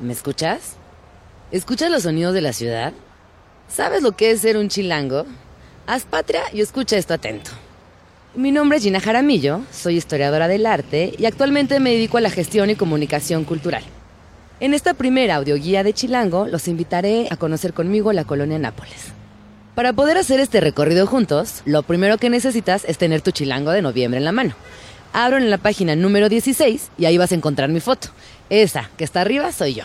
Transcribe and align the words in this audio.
¿Me 0.00 0.12
escuchas? 0.12 0.76
¿Escuchas 1.50 1.90
los 1.90 2.04
sonidos 2.04 2.32
de 2.32 2.40
la 2.40 2.52
ciudad? 2.52 2.92
¿Sabes 3.68 4.00
lo 4.00 4.12
que 4.12 4.30
es 4.30 4.40
ser 4.40 4.56
un 4.56 4.68
chilango? 4.68 5.26
Haz 5.88 6.04
patria 6.04 6.42
y 6.52 6.60
escucha 6.60 6.96
esto 6.96 7.14
atento. 7.14 7.50
Mi 8.36 8.52
nombre 8.52 8.78
es 8.78 8.84
Gina 8.84 9.00
Jaramillo, 9.00 9.62
soy 9.72 9.96
historiadora 9.96 10.46
del 10.46 10.66
arte 10.66 11.14
y 11.18 11.26
actualmente 11.26 11.80
me 11.80 11.90
dedico 11.90 12.16
a 12.16 12.20
la 12.20 12.30
gestión 12.30 12.70
y 12.70 12.76
comunicación 12.76 13.42
cultural. 13.42 13.82
En 14.60 14.72
esta 14.72 14.94
primera 14.94 15.34
audioguía 15.34 15.82
de 15.82 15.92
Chilango 15.92 16.46
los 16.46 16.68
invitaré 16.68 17.26
a 17.30 17.36
conocer 17.36 17.72
conmigo 17.72 18.12
la 18.12 18.24
colonia 18.24 18.58
Nápoles. 18.58 19.12
Para 19.74 19.92
poder 19.92 20.16
hacer 20.16 20.38
este 20.38 20.60
recorrido 20.60 21.08
juntos, 21.08 21.62
lo 21.64 21.82
primero 21.82 22.18
que 22.18 22.30
necesitas 22.30 22.84
es 22.84 22.98
tener 22.98 23.20
tu 23.20 23.32
chilango 23.32 23.72
de 23.72 23.82
noviembre 23.82 24.18
en 24.18 24.24
la 24.24 24.32
mano. 24.32 24.54
Abro 25.12 25.38
en 25.38 25.50
la 25.50 25.58
página 25.58 25.96
número 25.96 26.28
16 26.28 26.90
y 26.98 27.06
ahí 27.06 27.18
vas 27.18 27.32
a 27.32 27.34
encontrar 27.34 27.70
mi 27.70 27.80
foto. 27.80 28.08
Esa 28.50 28.90
que 28.96 29.04
está 29.04 29.20
arriba 29.20 29.52
soy 29.52 29.74
yo. 29.74 29.84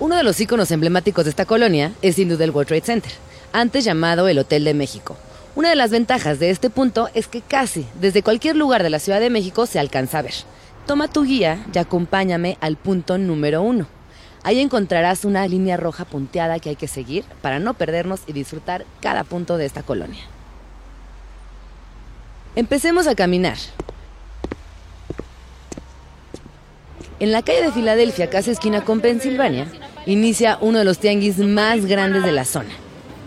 Uno 0.00 0.14
de 0.14 0.22
los 0.22 0.40
iconos 0.40 0.70
emblemáticos 0.70 1.24
de 1.24 1.30
esta 1.30 1.44
colonia 1.44 1.92
es 2.02 2.14
sin 2.14 2.28
duda 2.28 2.44
el 2.44 2.52
World 2.52 2.68
Trade 2.68 2.82
Center, 2.82 3.12
antes 3.52 3.84
llamado 3.84 4.28
el 4.28 4.38
Hotel 4.38 4.62
de 4.62 4.72
México. 4.72 5.16
Una 5.56 5.70
de 5.70 5.74
las 5.74 5.90
ventajas 5.90 6.38
de 6.38 6.50
este 6.50 6.70
punto 6.70 7.08
es 7.14 7.26
que 7.26 7.40
casi 7.40 7.84
desde 8.00 8.22
cualquier 8.22 8.54
lugar 8.54 8.84
de 8.84 8.90
la 8.90 9.00
Ciudad 9.00 9.18
de 9.18 9.28
México 9.28 9.66
se 9.66 9.80
alcanza 9.80 10.20
a 10.20 10.22
ver. 10.22 10.34
Toma 10.86 11.08
tu 11.08 11.24
guía 11.24 11.66
y 11.74 11.78
acompáñame 11.78 12.58
al 12.60 12.76
punto 12.76 13.18
número 13.18 13.60
uno. 13.60 13.88
Ahí 14.44 14.60
encontrarás 14.60 15.24
una 15.24 15.48
línea 15.48 15.76
roja 15.76 16.04
punteada 16.04 16.60
que 16.60 16.68
hay 16.68 16.76
que 16.76 16.86
seguir 16.86 17.24
para 17.42 17.58
no 17.58 17.74
perdernos 17.74 18.20
y 18.28 18.32
disfrutar 18.32 18.86
cada 19.00 19.24
punto 19.24 19.56
de 19.56 19.66
esta 19.66 19.82
colonia. 19.82 20.22
Empecemos 22.54 23.08
a 23.08 23.16
caminar. 23.16 23.58
En 27.18 27.32
la 27.32 27.42
calle 27.42 27.62
de 27.62 27.72
Filadelfia, 27.72 28.30
casi 28.30 28.52
esquina 28.52 28.84
con 28.84 29.00
Pensilvania, 29.00 29.66
inicia 30.08 30.56
uno 30.62 30.78
de 30.78 30.84
los 30.86 30.98
tianguis 30.98 31.36
más 31.38 31.84
grandes 31.84 32.24
de 32.24 32.32
la 32.32 32.46
zona. 32.46 32.70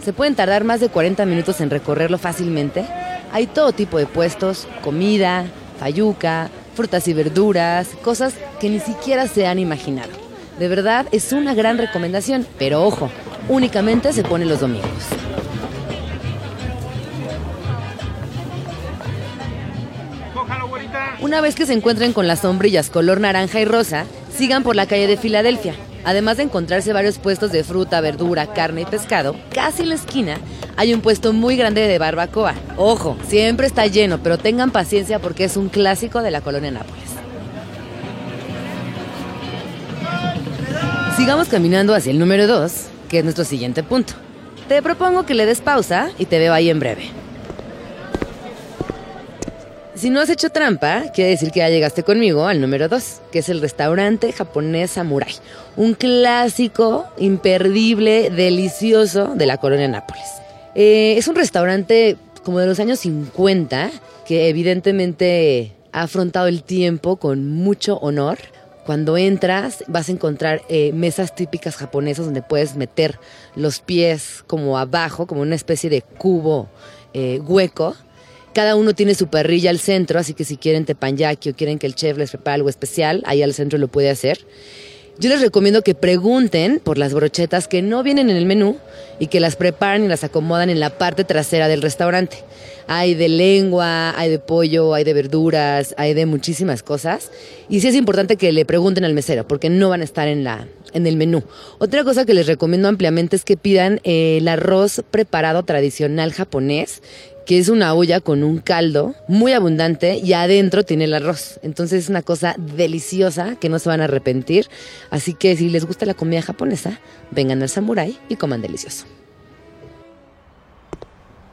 Se 0.03 0.13
pueden 0.13 0.33
tardar 0.33 0.63
más 0.63 0.79
de 0.79 0.89
40 0.89 1.25
minutos 1.27 1.61
en 1.61 1.69
recorrerlo 1.69 2.17
fácilmente. 2.17 2.83
Hay 3.31 3.45
todo 3.45 3.71
tipo 3.71 3.99
de 3.99 4.07
puestos, 4.07 4.67
comida, 4.83 5.45
fayuca, 5.79 6.49
frutas 6.75 7.07
y 7.07 7.13
verduras, 7.13 7.89
cosas 8.01 8.33
que 8.59 8.69
ni 8.69 8.79
siquiera 8.79 9.27
se 9.27 9.45
han 9.45 9.59
imaginado. 9.59 10.09
De 10.57 10.67
verdad 10.67 11.05
es 11.11 11.31
una 11.33 11.53
gran 11.53 11.77
recomendación, 11.77 12.47
pero 12.57 12.83
ojo, 12.83 13.11
únicamente 13.47 14.11
se 14.11 14.23
pone 14.23 14.45
los 14.45 14.59
domingos. 14.59 14.89
Una 21.21 21.41
vez 21.41 21.53
que 21.53 21.67
se 21.67 21.73
encuentren 21.73 22.13
con 22.13 22.27
las 22.27 22.39
sombrillas 22.39 22.89
color 22.89 23.19
naranja 23.19 23.61
y 23.61 23.65
rosa, 23.65 24.05
sigan 24.35 24.63
por 24.63 24.75
la 24.75 24.87
calle 24.87 25.05
de 25.05 25.17
Filadelfia. 25.17 25.75
Además 26.03 26.37
de 26.37 26.43
encontrarse 26.43 26.93
varios 26.93 27.19
puestos 27.19 27.51
de 27.51 27.63
fruta, 27.63 28.01
verdura, 28.01 28.47
carne 28.53 28.81
y 28.81 28.85
pescado, 28.85 29.35
casi 29.53 29.83
en 29.83 29.89
la 29.89 29.95
esquina 29.95 30.37
hay 30.77 30.93
un 30.93 31.01
puesto 31.01 31.33
muy 31.33 31.55
grande 31.57 31.87
de 31.87 31.99
barbacoa. 31.99 32.55
Ojo, 32.77 33.17
siempre 33.27 33.67
está 33.67 33.85
lleno, 33.85 34.19
pero 34.23 34.37
tengan 34.37 34.71
paciencia 34.71 35.19
porque 35.19 35.43
es 35.43 35.57
un 35.57 35.69
clásico 35.69 36.21
de 36.21 36.31
la 36.31 36.41
colonia 36.41 36.71
Nápoles. 36.71 37.11
Sigamos 41.17 41.49
caminando 41.49 41.93
hacia 41.93 42.11
el 42.11 42.17
número 42.17 42.47
2, 42.47 42.73
que 43.07 43.19
es 43.19 43.23
nuestro 43.23 43.45
siguiente 43.45 43.83
punto. 43.83 44.13
Te 44.67 44.81
propongo 44.81 45.25
que 45.25 45.35
le 45.35 45.45
des 45.45 45.61
pausa 45.61 46.09
y 46.17 46.25
te 46.25 46.39
veo 46.39 46.53
ahí 46.53 46.69
en 46.69 46.79
breve. 46.79 47.09
Si 50.01 50.09
no 50.09 50.19
has 50.19 50.29
hecho 50.31 50.49
trampa, 50.49 51.11
quiere 51.13 51.29
decir 51.29 51.51
que 51.51 51.59
ya 51.59 51.69
llegaste 51.69 52.01
conmigo 52.01 52.47
al 52.47 52.59
número 52.59 52.89
2, 52.89 53.21
que 53.31 53.37
es 53.37 53.49
el 53.49 53.61
restaurante 53.61 54.31
japonés 54.31 54.89
Samurai. 54.89 55.31
Un 55.75 55.93
clásico, 55.93 57.05
imperdible, 57.19 58.31
delicioso 58.31 59.35
de 59.35 59.45
la 59.45 59.57
colonia 59.57 59.87
Nápoles. 59.87 60.25
Eh, 60.73 61.13
es 61.19 61.27
un 61.27 61.35
restaurante 61.35 62.17
como 62.43 62.57
de 62.57 62.65
los 62.65 62.79
años 62.79 62.97
50, 63.01 63.91
que 64.25 64.49
evidentemente 64.49 65.73
ha 65.91 66.01
afrontado 66.01 66.47
el 66.47 66.63
tiempo 66.63 67.17
con 67.17 67.47
mucho 67.51 67.97
honor. 67.97 68.39
Cuando 68.87 69.17
entras 69.17 69.83
vas 69.85 70.09
a 70.09 70.13
encontrar 70.13 70.63
eh, 70.67 70.93
mesas 70.93 71.35
típicas 71.35 71.75
japonesas 71.75 72.25
donde 72.25 72.41
puedes 72.41 72.75
meter 72.75 73.19
los 73.55 73.81
pies 73.81 74.43
como 74.47 74.79
abajo, 74.79 75.27
como 75.27 75.41
una 75.41 75.53
especie 75.53 75.91
de 75.91 76.01
cubo 76.01 76.69
eh, 77.13 77.39
hueco 77.39 77.95
cada 78.53 78.75
uno 78.75 78.93
tiene 78.93 79.15
su 79.15 79.27
parrilla 79.27 79.69
al 79.69 79.79
centro, 79.79 80.19
así 80.19 80.33
que 80.33 80.43
si 80.43 80.57
quieren 80.57 80.85
tepanyaki 80.85 81.49
o 81.49 81.55
quieren 81.55 81.79
que 81.79 81.87
el 81.87 81.95
chef 81.95 82.17
les 82.17 82.31
prepare 82.31 82.55
algo 82.55 82.69
especial, 82.69 83.23
ahí 83.25 83.41
al 83.41 83.53
centro 83.53 83.79
lo 83.79 83.87
puede 83.87 84.09
hacer. 84.09 84.39
Yo 85.19 85.29
les 85.29 85.41
recomiendo 85.41 85.83
que 85.83 85.93
pregunten 85.93 86.79
por 86.83 86.97
las 86.97 87.13
brochetas 87.13 87.67
que 87.67 87.81
no 87.81 88.01
vienen 88.01 88.29
en 88.29 88.37
el 88.37 88.45
menú 88.45 88.77
y 89.19 89.27
que 89.27 89.39
las 89.39 89.55
preparan 89.55 90.03
y 90.03 90.07
las 90.07 90.23
acomodan 90.23 90.69
en 90.69 90.79
la 90.79 90.97
parte 90.97 91.23
trasera 91.23 91.67
del 91.67 91.81
restaurante. 91.81 92.37
Hay 92.87 93.13
de 93.13 93.29
lengua, 93.29 94.17
hay 94.19 94.31
de 94.31 94.39
pollo, 94.39 94.95
hay 94.95 95.03
de 95.03 95.13
verduras, 95.13 95.93
hay 95.97 96.15
de 96.15 96.25
muchísimas 96.25 96.81
cosas. 96.81 97.29
Y 97.69 97.81
sí 97.81 97.89
es 97.89 97.95
importante 97.95 98.35
que 98.35 98.51
le 98.51 98.65
pregunten 98.65 99.05
al 99.05 99.13
mesero 99.13 99.47
porque 99.47 99.69
no 99.69 99.89
van 99.89 100.01
a 100.01 100.05
estar 100.05 100.27
en, 100.27 100.43
la, 100.43 100.67
en 100.93 101.05
el 101.05 101.17
menú. 101.17 101.43
Otra 101.77 102.03
cosa 102.03 102.25
que 102.25 102.33
les 102.33 102.47
recomiendo 102.47 102.87
ampliamente 102.87 103.35
es 103.35 103.43
que 103.43 103.57
pidan 103.57 103.99
el 104.03 104.47
arroz 104.47 105.03
preparado 105.11 105.63
tradicional 105.63 106.33
japonés 106.33 107.03
que 107.45 107.57
es 107.57 107.69
una 107.69 107.93
olla 107.93 108.19
con 108.19 108.43
un 108.43 108.59
caldo 108.59 109.15
muy 109.27 109.53
abundante 109.53 110.17
y 110.17 110.33
adentro 110.33 110.83
tiene 110.83 111.05
el 111.05 111.13
arroz. 111.13 111.59
Entonces 111.63 112.03
es 112.03 112.09
una 112.09 112.21
cosa 112.21 112.55
deliciosa 112.57 113.55
que 113.55 113.69
no 113.69 113.79
se 113.79 113.89
van 113.89 114.01
a 114.01 114.05
arrepentir. 114.05 114.67
Así 115.09 115.33
que 115.33 115.55
si 115.55 115.69
les 115.69 115.85
gusta 115.85 116.05
la 116.05 116.13
comida 116.13 116.41
japonesa, 116.41 116.99
vengan 117.31 117.61
al 117.61 117.69
Samurai 117.69 118.17
y 118.29 118.35
coman 118.35 118.61
delicioso. 118.61 119.05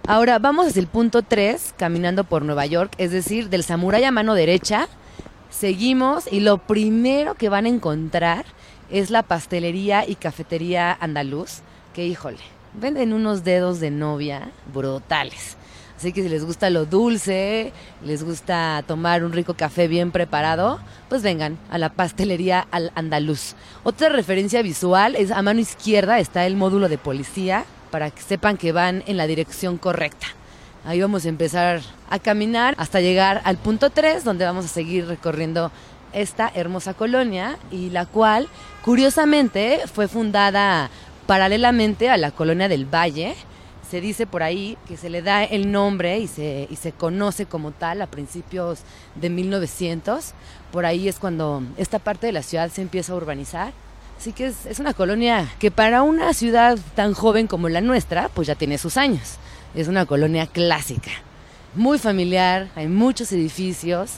Ahora 0.07 0.39
vamos 0.39 0.69
hacia 0.69 0.81
el 0.81 0.87
punto 0.87 1.21
3, 1.21 1.75
caminando 1.77 2.25
por 2.25 2.43
Nueva 2.43 2.65
York, 2.65 2.95
es 2.97 3.11
decir, 3.11 3.51
del 3.51 3.63
Samurai 3.63 4.05
a 4.05 4.11
mano 4.11 4.33
derecha. 4.33 4.89
Seguimos 5.51 6.33
y 6.33 6.41
lo 6.41 6.57
primero 6.57 7.35
que 7.35 7.51
van 7.51 7.67
a 7.67 7.69
encontrar 7.69 8.47
es 8.91 9.11
la 9.11 9.23
pastelería 9.23 10.09
y 10.09 10.15
cafetería 10.15 10.97
andaluz, 10.99 11.61
que 11.93 12.07
híjole, 12.07 12.39
venden 12.73 13.13
unos 13.13 13.45
dedos 13.45 13.81
de 13.81 13.91
novia 13.91 14.51
brutales. 14.73 15.58
Así 15.99 16.13
que 16.13 16.23
si 16.23 16.29
les 16.29 16.45
gusta 16.45 16.71
lo 16.71 16.87
dulce, 16.87 17.73
les 18.05 18.23
gusta 18.23 18.85
tomar 18.87 19.25
un 19.25 19.33
rico 19.33 19.55
café 19.55 19.89
bien 19.89 20.13
preparado, 20.13 20.79
pues 21.09 21.25
vengan 21.25 21.59
a 21.73 21.79
la 21.79 21.89
pastelería 21.89 22.69
al 22.71 22.93
andaluz. 22.95 23.57
Otra 23.83 24.09
referencia 24.09 24.63
visual 24.63 25.17
es 25.17 25.33
a 25.33 25.43
mano 25.43 25.59
izquierda 25.59 26.21
está 26.21 26.47
el 26.47 26.55
módulo 26.55 26.89
de 26.89 26.99
policía 26.99 27.65
para 27.91 28.13
que 28.13 28.23
sepan 28.23 28.57
que 28.57 28.71
van 28.71 29.03
en 29.09 29.17
la 29.17 29.27
dirección 29.27 29.77
correcta. 29.77 30.29
Ahí 30.85 31.01
vamos 31.01 31.25
a 31.25 31.31
empezar 31.31 31.81
a 32.09 32.21
caminar 32.21 32.77
hasta 32.79 33.01
llegar 33.01 33.41
al 33.43 33.57
punto 33.57 33.91
3, 33.91 34.23
donde 34.23 34.45
vamos 34.45 34.67
a 34.67 34.69
seguir 34.69 35.09
recorriendo 35.09 35.73
esta 36.13 36.49
hermosa 36.55 36.95
colonia 36.95 37.59
y 37.73 37.91
la 37.91 38.07
cual 38.07 38.47
curiosamente 38.85 39.81
fue 39.93 40.07
fundada 40.07 40.91
paralelamente 41.27 42.09
a 42.09 42.17
la 42.17 42.31
colonia 42.31 42.69
del 42.69 42.87
Valle, 42.87 43.35
se 43.91 44.01
dice 44.01 44.27
por 44.27 44.43
ahí 44.43 44.77
que 44.87 44.97
se 44.97 45.09
le 45.09 45.23
da 45.23 45.45
el 45.45 45.73
nombre 45.73 46.19
y 46.19 46.27
se, 46.27 46.69
y 46.71 46.77
se 46.77 46.93
conoce 46.93 47.47
como 47.47 47.71
tal 47.71 48.03
a 48.03 48.07
principios 48.07 48.81
de 49.15 49.31
1900. 49.31 50.33
Por 50.71 50.85
ahí 50.85 51.09
es 51.09 51.19
cuando 51.19 51.63
esta 51.77 51.99
parte 51.99 52.27
de 52.27 52.33
la 52.33 52.43
ciudad 52.43 52.71
se 52.71 52.83
empieza 52.83 53.13
a 53.13 53.17
urbanizar. 53.17 53.73
Así 54.19 54.33
que 54.33 54.47
es, 54.47 54.67
es 54.67 54.79
una 54.79 54.95
colonia 54.95 55.49
que 55.59 55.71
para 55.71 56.03
una 56.03 56.35
ciudad 56.35 56.79
tan 56.95 57.15
joven 57.15 57.47
como 57.47 57.69
la 57.69 57.81
nuestra, 57.81 58.29
pues 58.29 58.49
ya 58.49 58.57
tiene 58.57 58.77
sus 58.77 58.97
años. 58.97 59.37
Es 59.75 59.89
una 59.89 60.07
colonia 60.07 60.47
clásica, 60.47 61.11
muy 61.75 61.99
familiar, 61.99 62.69
hay 62.75 62.89
muchos 62.89 63.31
edificios, 63.33 64.15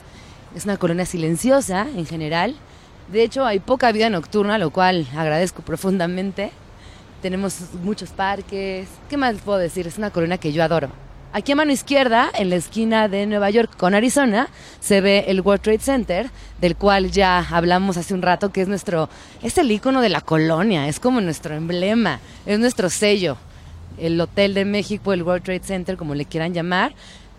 es 0.55 0.65
una 0.65 0.79
colonia 0.79 1.07
silenciosa 1.07 1.87
en 1.95 2.07
general. 2.07 2.57
De 3.13 3.23
hecho, 3.23 3.45
hay 3.45 3.59
poca 3.59 3.93
vida 3.93 4.09
nocturna, 4.09 4.59
lo 4.59 4.71
cual 4.71 5.07
agradezco 5.17 5.63
profundamente 5.63 6.53
tenemos 7.21 7.75
muchos 7.83 8.11
parques. 8.11 8.89
¿Qué 9.09 9.17
más 9.17 9.37
puedo 9.45 9.59
decir? 9.59 9.87
Es 9.87 9.99
una 9.99 10.11
colonia 10.11 10.39
que 10.39 10.53
yo 10.53 10.63
adoro. 10.63 10.89
Aquí 11.33 11.53
a 11.53 11.57
mano 11.57 11.71
izquierda, 11.71 12.29
en 12.35 12.51
la 12.51 12.57
esquina 12.57 13.07
de 13.07 13.25
Nueva 13.25 13.51
York 13.51 13.77
con 13.77 13.95
Arizona, 13.95 14.49
se 14.81 15.01
ve 15.01 15.27
el 15.29 15.43
World 15.43 15.63
Trade 15.63 15.79
Center, 15.79 16.31
del 16.61 16.75
cual 16.75 17.13
ya 17.13 17.39
hablamos 17.39 17.97
hace 17.97 18.15
un 18.15 18.23
rato, 18.23 18.51
que 18.51 18.63
es 18.63 18.69
nuestro, 18.69 19.09
es 19.41 19.57
el 19.57 19.71
icono 19.71 20.01
de 20.01 20.09
la 20.09 20.23
colonia, 20.23 20.89
es 20.89 20.99
como 20.99 21.21
nuestro 21.21 21.55
emblema, 21.55 22.19
es 22.47 22.59
nuestro 22.59 22.91
sello. 22.91 23.37
El 23.97 24.21
Hotel 24.21 24.55
de 24.55 24.65
México, 24.65 25.13
el 25.13 25.23
World 25.23 25.45
Trade 25.45 25.63
Center, 25.63 25.97
como 25.97 26.17
le 26.17 26.25
quieran 26.25 26.53
llamar. 26.53 26.95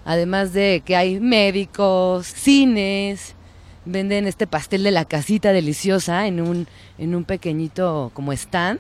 Además 0.06 0.54
de 0.54 0.82
que 0.86 0.96
hay 0.96 1.20
médicos, 1.20 2.28
cines, 2.28 3.36
venden 3.84 4.26
este 4.26 4.48
pastel 4.48 4.84
de 4.84 4.92
la 4.92 5.04
casita 5.04 5.52
deliciosa 5.52 6.28
en 6.28 6.40
un, 6.40 6.68
en 6.98 7.14
un 7.14 7.26
pequeñito 7.26 8.12
como 8.14 8.32
stand 8.32 8.80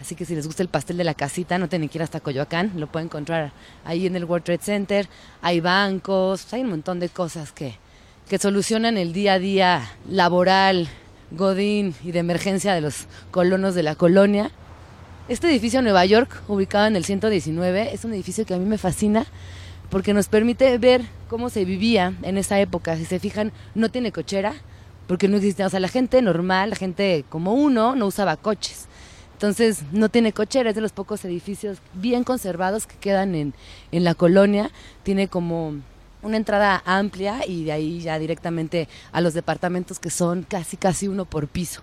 Así 0.00 0.14
que 0.14 0.24
si 0.24 0.34
les 0.34 0.46
gusta 0.46 0.62
el 0.62 0.68
pastel 0.68 0.96
de 0.96 1.04
la 1.04 1.14
casita, 1.14 1.58
no 1.58 1.68
tienen 1.68 1.88
que 1.88 1.98
ir 1.98 2.02
hasta 2.02 2.20
Coyoacán, 2.20 2.72
lo 2.76 2.86
pueden 2.86 3.06
encontrar 3.06 3.52
ahí 3.84 4.06
en 4.06 4.14
el 4.14 4.24
World 4.24 4.44
Trade 4.44 4.62
Center. 4.62 5.08
Hay 5.42 5.60
bancos, 5.60 6.52
hay 6.52 6.62
un 6.62 6.70
montón 6.70 7.00
de 7.00 7.08
cosas 7.08 7.52
que, 7.52 7.76
que 8.28 8.38
solucionan 8.38 8.96
el 8.96 9.12
día 9.12 9.34
a 9.34 9.38
día 9.38 9.90
laboral 10.08 10.88
Godín 11.30 11.94
y 12.04 12.12
de 12.12 12.20
emergencia 12.20 12.74
de 12.74 12.80
los 12.80 13.06
colonos 13.30 13.74
de 13.74 13.82
la 13.82 13.96
colonia. 13.96 14.50
Este 15.28 15.48
edificio 15.50 15.80
en 15.80 15.84
Nueva 15.84 16.06
York, 16.06 16.42
ubicado 16.48 16.86
en 16.86 16.96
el 16.96 17.04
119, 17.04 17.92
es 17.92 18.04
un 18.04 18.14
edificio 18.14 18.46
que 18.46 18.54
a 18.54 18.58
mí 18.58 18.64
me 18.64 18.78
fascina 18.78 19.26
porque 19.90 20.14
nos 20.14 20.28
permite 20.28 20.76
ver 20.78 21.02
cómo 21.28 21.50
se 21.50 21.64
vivía 21.64 22.14
en 22.22 22.38
esa 22.38 22.60
época. 22.60 22.96
Si 22.96 23.04
se 23.04 23.18
fijan, 23.18 23.52
no 23.74 23.90
tiene 23.90 24.12
cochera, 24.12 24.54
porque 25.06 25.28
no 25.28 25.36
existía, 25.36 25.66
o 25.66 25.70
sea, 25.70 25.80
la 25.80 25.88
gente 25.88 26.20
normal, 26.22 26.70
la 26.70 26.76
gente 26.76 27.24
como 27.28 27.54
uno, 27.54 27.96
no 27.96 28.06
usaba 28.06 28.36
coches. 28.36 28.87
Entonces, 29.38 29.84
no 29.92 30.08
tiene 30.08 30.32
cochera, 30.32 30.70
es 30.70 30.74
de 30.74 30.80
los 30.80 30.90
pocos 30.90 31.24
edificios 31.24 31.78
bien 31.94 32.24
conservados 32.24 32.88
que 32.88 32.96
quedan 32.96 33.36
en, 33.36 33.54
en 33.92 34.02
la 34.02 34.16
colonia. 34.16 34.72
Tiene 35.04 35.28
como 35.28 35.74
una 36.22 36.36
entrada 36.36 36.82
amplia 36.84 37.46
y 37.46 37.62
de 37.62 37.70
ahí 37.70 38.00
ya 38.00 38.18
directamente 38.18 38.88
a 39.12 39.20
los 39.20 39.34
departamentos 39.34 40.00
que 40.00 40.10
son 40.10 40.42
casi 40.42 40.76
casi 40.76 41.06
uno 41.06 41.24
por 41.24 41.46
piso. 41.46 41.82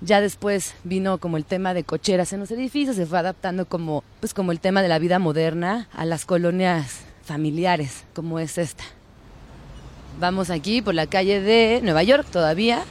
Ya 0.00 0.22
después 0.22 0.74
vino 0.82 1.18
como 1.18 1.36
el 1.36 1.44
tema 1.44 1.74
de 1.74 1.84
cocheras 1.84 2.32
en 2.32 2.40
los 2.40 2.50
edificios, 2.50 2.96
se 2.96 3.04
fue 3.04 3.18
adaptando 3.18 3.66
como 3.66 4.02
pues 4.20 4.32
como 4.32 4.50
el 4.50 4.58
tema 4.58 4.80
de 4.80 4.88
la 4.88 4.98
vida 4.98 5.18
moderna 5.18 5.86
a 5.92 6.06
las 6.06 6.24
colonias 6.24 7.00
familiares, 7.24 8.04
como 8.14 8.38
es 8.38 8.56
esta. 8.56 8.84
Vamos 10.18 10.48
aquí 10.48 10.80
por 10.80 10.94
la 10.94 11.06
calle 11.06 11.42
de 11.42 11.80
Nueva 11.82 12.02
York 12.04 12.26
todavía. 12.32 12.84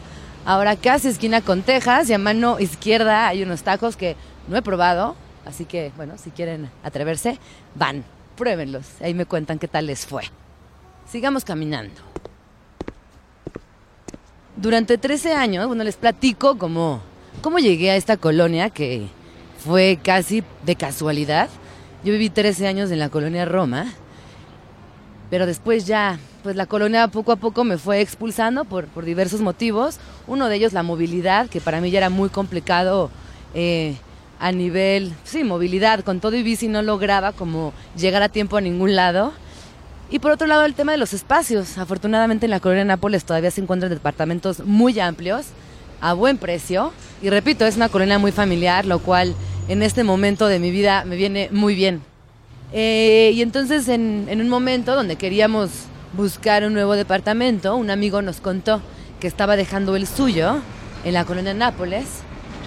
Ahora 0.50 0.76
casi 0.76 1.10
esquina 1.10 1.42
con 1.42 1.62
Texas 1.62 2.10
y 2.10 2.14
a 2.14 2.18
mano 2.18 2.60
izquierda 2.60 3.28
hay 3.28 3.44
unos 3.44 3.62
tacos 3.62 3.96
que 3.96 4.16
no 4.48 4.58
he 4.58 4.64
probado. 4.64 5.16
Así 5.46 5.66
que, 5.66 5.92
bueno, 5.96 6.16
si 6.18 6.32
quieren 6.32 6.72
atreverse, 6.84 7.38
van, 7.76 8.04
pruébenlos. 8.36 9.00
Ahí 9.00 9.14
me 9.14 9.28
cuentan 9.28 9.60
qué 9.60 9.68
tal 9.68 9.86
les 9.86 10.08
fue. 10.08 10.24
Sigamos 11.08 11.46
caminando. 11.46 12.02
Durante 14.56 14.98
13 14.98 15.36
años, 15.36 15.68
bueno, 15.68 15.84
les 15.84 15.98
platico 15.98 16.58
cómo, 16.58 17.04
cómo 17.44 17.60
llegué 17.60 17.92
a 17.92 17.96
esta 17.96 18.18
colonia 18.18 18.72
que 18.72 19.06
fue 19.64 20.00
casi 20.04 20.44
de 20.66 20.76
casualidad. 20.76 21.48
Yo 22.04 22.12
viví 22.12 22.32
13 22.32 22.66
años 22.66 22.90
en 22.90 22.98
la 22.98 23.10
colonia 23.10 23.46
Roma 23.46 23.86
pero 25.30 25.46
después 25.46 25.86
ya, 25.86 26.18
pues 26.44 26.56
la 26.56 26.66
colonia 26.66 27.08
poco 27.08 27.32
a 27.32 27.36
poco 27.36 27.64
me 27.64 27.78
fue 27.78 28.02
expulsando 28.02 28.66
por, 28.66 28.86
por 28.88 29.06
diversos 29.06 29.42
motivos. 29.42 29.98
Uno 30.28 30.48
de 30.48 30.56
ellos 30.56 30.74
la 30.74 30.84
movilidad, 30.84 31.50
que 31.50 31.62
para 31.62 31.82
mí 31.82 31.92
ya 31.92 32.00
era 32.00 32.10
muy 32.10 32.30
complicado 32.30 33.10
eh, 33.54 33.96
a 34.40 34.52
nivel, 34.52 35.14
sí, 35.24 35.44
movilidad, 35.44 36.04
con 36.04 36.20
todo 36.20 36.36
y 36.36 36.44
bici 36.44 36.68
no 36.68 36.82
lograba 36.82 37.34
como 37.34 37.74
llegar 37.98 38.24
a 38.24 38.30
tiempo 38.30 38.58
a 38.58 38.62
ningún 38.62 38.96
lado. 38.96 39.34
Y 40.12 40.20
por 40.20 40.32
otro 40.32 40.48
lado 40.48 40.66
el 40.66 40.74
tema 40.74 40.94
de 40.94 40.98
los 40.98 41.14
espacios. 41.14 41.78
Afortunadamente 41.78 42.46
en 42.46 42.52
la 42.52 42.60
colonia 42.60 42.86
Nápoles 42.86 43.26
todavía 43.26 43.52
se 43.52 43.62
encuentran 43.62 43.92
departamentos 43.92 44.66
muy 44.66 45.00
amplios, 45.00 45.48
a 46.02 46.14
buen 46.14 46.38
precio. 46.38 46.94
Y 47.22 47.30
repito, 47.30 47.66
es 47.66 47.76
una 47.76 47.90
colonia 47.90 48.18
muy 48.18 48.32
familiar, 48.32 48.86
lo 48.86 49.00
cual 49.00 49.36
en 49.68 49.84
este 49.84 50.04
momento 50.04 50.48
de 50.48 50.60
mi 50.60 50.72
vida 50.72 51.04
me 51.06 51.16
viene 51.16 51.50
muy 51.52 51.76
bien. 51.76 52.02
Eh, 52.72 53.32
y 53.36 53.42
entonces 53.42 53.88
en, 53.88 54.28
en, 54.30 54.42
un 54.42 54.50
momento 54.50 54.96
donde 54.96 55.16
queríamos 55.16 55.70
buscar 56.14 56.64
un 56.64 56.74
nuevo 56.74 56.96
departamento, 56.96 57.76
un 57.76 57.90
amigo 57.90 58.22
nos 58.22 58.42
contó 58.42 58.82
que 59.20 59.28
estaba 59.28 59.56
dejando 59.56 59.96
el 59.96 60.08
suyo 60.08 60.62
en 61.04 61.14
la 61.14 61.26
colonia 61.26 61.54
Nápoles, 61.54 62.06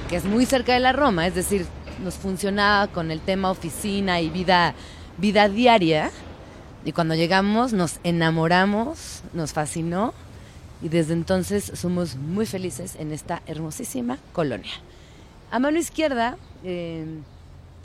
que 0.09 0.17
es 0.17 0.25
muy 0.25 0.47
cerca 0.47 0.75
de 0.75 0.81
la 0.81 0.93
Roma, 0.93 1.27
es 1.27 1.35
decir, 1.35 1.67
nos 2.03 2.15
funcionaba 2.15 2.89
con 2.89 3.11
el 3.11 3.21
tema 3.21 3.51
oficina 3.51 4.21
y 4.21 4.29
vida, 4.29 4.75
vida 5.19 5.49
diaria. 5.49 6.11
Y 6.85 6.93
cuando 6.93 7.15
llegamos 7.15 7.73
nos 7.73 7.99
enamoramos, 8.03 9.23
nos 9.33 9.53
fascinó 9.53 10.13
y 10.83 10.89
desde 10.89 11.13
entonces 11.13 11.73
somos 11.75 12.17
muy 12.17 12.45
felices 12.45 12.97
en 12.99 13.13
esta 13.13 13.43
hermosísima 13.47 14.19
colonia. 14.33 14.73
A 15.51 15.59
mano 15.59 15.79
izquierda, 15.79 16.37
eh, 16.65 17.05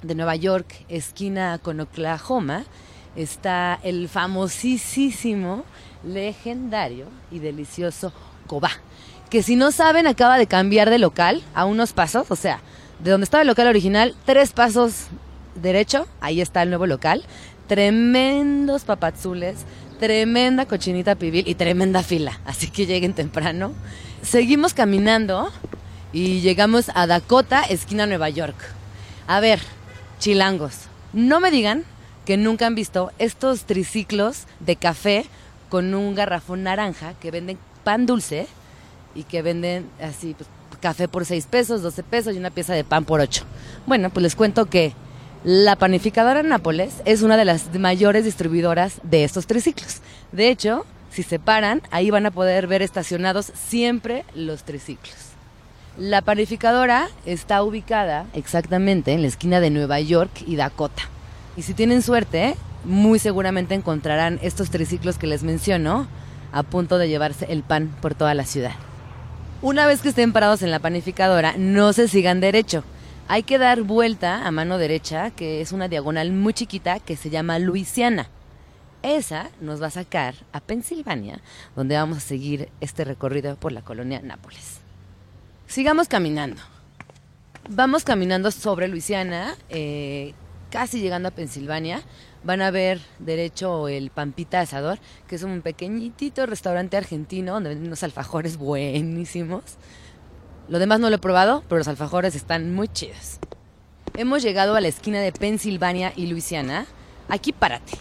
de 0.04 0.16
Nueva 0.16 0.36
York, 0.36 0.86
esquina 0.90 1.60
con 1.60 1.80
Oklahoma, 1.80 2.66
está 3.18 3.80
el 3.84 4.08
famosísimo, 4.08 5.66
legendario 6.04 7.08
y 7.32 7.40
delicioso 7.40 8.14
Cobá, 8.46 8.72
que 9.30 9.44
si 9.44 9.56
no 9.58 9.72
saben 9.72 10.08
acaba 10.08 10.38
de 10.38 10.48
cambiar 10.48 10.90
de 10.90 11.00
local 11.00 11.44
a 11.54 11.66
unos 11.66 11.92
pasos, 11.92 12.30
o 12.30 12.36
sea, 12.36 12.62
de 13.00 13.12
donde 13.12 13.26
estaba 13.26 13.42
el 13.42 13.48
local 13.48 13.68
original, 13.68 14.16
tres 14.26 14.54
pasos 14.54 15.08
derecho, 15.56 16.08
ahí 16.22 16.40
está 16.40 16.64
el 16.64 16.70
nuevo 16.70 16.86
local, 16.86 17.24
tremendos 17.68 18.86
papazules, 18.86 19.66
tremenda 20.00 20.66
cochinita 20.66 21.16
pibil 21.16 21.48
y 21.48 21.56
tremenda 21.56 22.04
fila, 22.04 22.40
así 22.46 22.70
que 22.70 22.86
lleguen 22.86 23.14
temprano. 23.14 23.74
Seguimos 24.22 24.74
caminando 24.74 25.52
y 26.14 26.40
llegamos 26.42 26.92
a 26.94 27.08
Dakota, 27.08 27.64
esquina 27.64 28.06
Nueva 28.06 28.30
York. 28.30 28.56
A 29.28 29.40
ver, 29.40 29.60
chilangos, 30.20 30.84
no 31.14 31.40
me 31.40 31.52
digan 31.52 31.84
que 32.28 32.36
nunca 32.36 32.68
han 32.68 32.76
visto 32.76 33.14
estos 33.20 33.64
triciclos 33.64 34.48
de 34.60 34.76
café 34.76 35.26
con 35.70 35.96
un 35.96 36.14
garrafón 36.14 36.62
naranja 36.62 37.14
que 37.22 37.32
venden 37.32 37.58
pan 37.86 38.06
dulce 38.06 38.48
y 39.16 39.24
que 39.24 39.42
venden 39.42 39.90
así 40.02 40.36
pues, 40.38 40.50
café 40.82 41.08
por 41.08 41.24
6 41.24 41.46
pesos, 41.46 41.82
12 41.82 42.04
pesos 42.04 42.36
y 42.36 42.38
una 42.38 42.50
pieza 42.50 42.74
de 42.74 42.84
pan 42.84 43.06
por 43.06 43.22
8. 43.22 43.46
Bueno, 43.86 44.10
pues 44.10 44.24
les 44.24 44.36
cuento 44.36 44.66
que 44.66 44.92
la 45.46 45.78
panificadora 45.78 46.44
Nápoles 46.44 46.96
es 47.06 47.22
una 47.22 47.38
de 47.38 47.46
las 47.46 47.74
mayores 47.80 48.26
distribuidoras 48.26 49.00
de 49.04 49.24
estos 49.24 49.48
triciclos. 49.48 50.02
De 50.34 50.50
hecho, 50.50 50.86
si 51.10 51.24
se 51.24 51.40
paran, 51.40 51.82
ahí 51.92 52.12
van 52.12 52.26
a 52.26 52.32
poder 52.32 52.68
ver 52.68 52.82
estacionados 52.82 53.54
siempre 53.56 54.26
los 54.36 54.64
triciclos. 54.64 55.16
La 55.98 56.22
panificadora 56.22 57.08
está 57.26 57.64
ubicada 57.64 58.26
exactamente 58.34 59.14
en 59.14 59.22
la 59.22 59.30
esquina 59.30 59.62
de 59.62 59.70
Nueva 59.70 60.02
York 60.02 60.44
y 60.46 60.58
Dakota. 60.58 61.04
Y 61.58 61.64
si 61.64 61.74
tienen 61.74 62.04
suerte, 62.04 62.56
muy 62.86 63.20
seguramente 63.20 63.76
encontrarán 63.76 64.40
estos 64.44 64.70
triciclos 64.70 65.18
que 65.18 65.28
les 65.28 65.44
menciono 65.44 66.08
a 66.54 66.64
punto 66.64 66.98
de 67.00 67.10
llevarse 67.10 67.48
el 67.50 67.64
pan 67.64 67.94
por 68.00 68.16
toda 68.16 68.34
la 68.34 68.46
ciudad. 68.46 68.76
Una 69.64 69.88
vez 69.88 70.02
que 70.02 70.10
estén 70.10 70.34
parados 70.34 70.62
en 70.62 70.70
la 70.70 70.80
panificadora, 70.80 71.56
no 71.58 71.92
se 71.94 72.08
sigan 72.08 72.40
derecho. 72.40 72.84
Hay 73.28 73.42
que 73.42 73.58
dar 73.58 73.82
vuelta 73.82 74.46
a 74.46 74.52
mano 74.52 74.78
derecha, 74.78 75.32
que 75.32 75.60
es 75.60 75.72
una 75.72 75.88
diagonal 75.88 76.32
muy 76.32 76.54
chiquita 76.54 77.00
que 77.00 77.18
se 77.18 77.32
llama 77.32 77.58
Luisiana. 77.58 78.30
Esa 79.02 79.50
nos 79.60 79.82
va 79.82 79.88
a 79.88 79.92
sacar 79.92 80.36
a 80.54 80.60
Pensilvania, 80.60 81.40
donde 81.76 81.96
vamos 81.96 82.20
a 82.20 82.22
seguir 82.22 82.70
este 82.82 83.04
recorrido 83.04 83.56
por 83.56 83.72
la 83.72 83.82
colonia 83.82 84.22
Nápoles. 84.24 84.80
Sigamos 85.66 86.08
caminando. 86.08 86.62
Vamos 87.70 88.04
caminando 88.04 88.52
sobre 88.52 88.88
Luisiana, 88.88 89.56
eh, 89.70 90.34
casi 90.70 91.00
llegando 91.00 91.30
a 91.30 91.32
Pensilvania. 91.32 92.02
Van 92.44 92.62
a 92.62 92.72
ver 92.72 93.02
derecho 93.20 93.88
el 93.88 94.10
Pampita 94.10 94.62
Asador, 94.62 95.00
que 95.28 95.36
es 95.36 95.44
un 95.44 95.62
pequeñitito 95.62 96.46
restaurante 96.46 96.98
argentino 96.98 97.54
donde 97.54 97.70
venden 97.70 97.88
unos 97.88 98.04
alfajores 98.04 98.58
buenísimos. 98.58 99.64
Lo 100.70 100.80
demás 100.80 101.00
no 101.00 101.10
lo 101.10 101.16
he 101.16 101.20
probado, 101.20 101.64
pero 101.68 101.80
los 101.80 101.88
alfajores 101.88 102.36
están 102.36 102.74
muy 102.74 102.88
chidos. 102.88 103.40
Hemos 104.16 104.42
llegado 104.42 104.76
a 104.76 104.82
la 104.82 104.88
esquina 104.88 105.20
de 105.20 105.32
Pensilvania 105.32 106.14
y 106.16 106.28
Luisiana. 106.28 106.86
Aquí 107.30 107.52
párate 107.52 107.94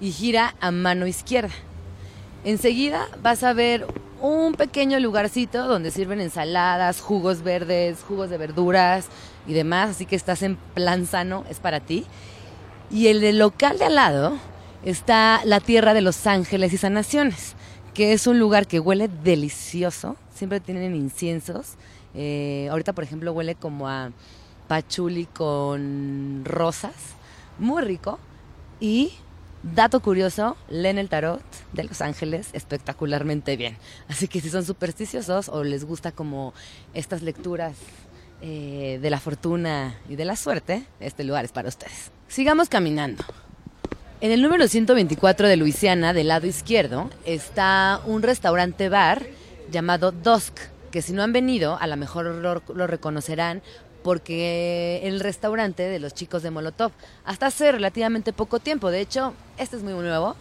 y 0.00 0.10
gira 0.10 0.54
a 0.60 0.70
mano 0.70 1.06
izquierda. 1.06 1.54
Enseguida 2.44 3.08
vas 3.22 3.42
a 3.44 3.52
ver 3.52 3.86
un 4.20 4.54
pequeño 4.54 4.98
lugarcito 5.00 5.66
donde 5.66 5.90
sirven 5.90 6.20
ensaladas, 6.20 7.00
jugos 7.00 7.42
verdes, 7.42 8.02
jugos 8.06 8.30
de 8.30 8.38
verduras 8.38 9.08
y 9.46 9.52
demás, 9.52 9.90
así 9.90 10.06
que 10.06 10.16
estás 10.16 10.42
en 10.42 10.56
plan 10.74 11.06
sano, 11.06 11.44
es 11.50 11.58
para 11.58 11.80
ti. 11.80 12.04
Y 12.90 13.08
el 13.08 13.20
del 13.20 13.38
local 13.38 13.78
de 13.78 13.86
al 13.86 13.94
lado 13.94 14.38
está 14.84 15.40
la 15.44 15.60
Tierra 15.60 15.94
de 15.94 16.00
los 16.00 16.26
Ángeles 16.26 16.72
y 16.72 16.76
Sanaciones, 16.76 17.54
que 17.94 18.12
es 18.12 18.26
un 18.26 18.38
lugar 18.38 18.66
que 18.66 18.80
huele 18.80 19.08
delicioso, 19.08 20.16
siempre 20.34 20.60
tienen 20.60 20.94
inciensos. 20.94 21.74
Eh, 22.14 22.68
ahorita, 22.70 22.92
por 22.92 23.04
ejemplo, 23.04 23.32
huele 23.32 23.54
como 23.54 23.88
a 23.88 24.10
pachuli 24.68 25.26
con 25.26 26.42
rosas, 26.44 26.94
muy 27.58 27.82
rico. 27.82 28.18
Y 28.80 29.12
Dato 29.62 30.00
curioso, 30.00 30.56
leen 30.68 30.98
el 30.98 31.08
tarot 31.08 31.40
de 31.72 31.84
Los 31.84 32.00
Ángeles 32.00 32.48
espectacularmente 32.52 33.56
bien. 33.56 33.76
Así 34.08 34.26
que 34.26 34.40
si 34.40 34.50
son 34.50 34.64
supersticiosos 34.64 35.48
o 35.48 35.62
les 35.62 35.84
gusta 35.84 36.10
como 36.10 36.52
estas 36.94 37.22
lecturas 37.22 37.76
eh, 38.42 38.98
de 39.00 39.10
la 39.10 39.20
fortuna 39.20 39.94
y 40.08 40.16
de 40.16 40.24
la 40.24 40.36
suerte, 40.36 40.84
este 41.00 41.24
lugar 41.24 41.44
es 41.44 41.52
para 41.52 41.68
ustedes. 41.68 42.10
Sigamos 42.28 42.68
caminando. 42.68 43.24
En 44.20 44.30
el 44.30 44.42
número 44.42 44.68
124 44.68 45.48
de 45.48 45.56
Luisiana, 45.56 46.12
del 46.12 46.28
lado 46.28 46.46
izquierdo, 46.46 47.10
está 47.24 48.00
un 48.04 48.22
restaurante 48.22 48.88
bar 48.88 49.26
llamado 49.70 50.12
Dusk, 50.12 50.58
que 50.90 51.02
si 51.02 51.12
no 51.12 51.22
han 51.22 51.32
venido, 51.32 51.78
a 51.80 51.86
lo 51.86 51.96
mejor 51.96 52.26
lo 52.26 52.86
reconocerán 52.86 53.62
porque 54.02 55.00
el 55.04 55.20
restaurante 55.20 55.84
de 55.84 55.98
los 55.98 56.14
chicos 56.14 56.42
de 56.42 56.50
Molotov, 56.50 56.92
hasta 57.24 57.46
hace 57.46 57.72
relativamente 57.72 58.32
poco 58.32 58.58
tiempo, 58.58 58.90
de 58.90 59.00
hecho, 59.00 59.34
este 59.58 59.76
es 59.76 59.82
muy 59.82 59.92
nuevo, 59.94 60.36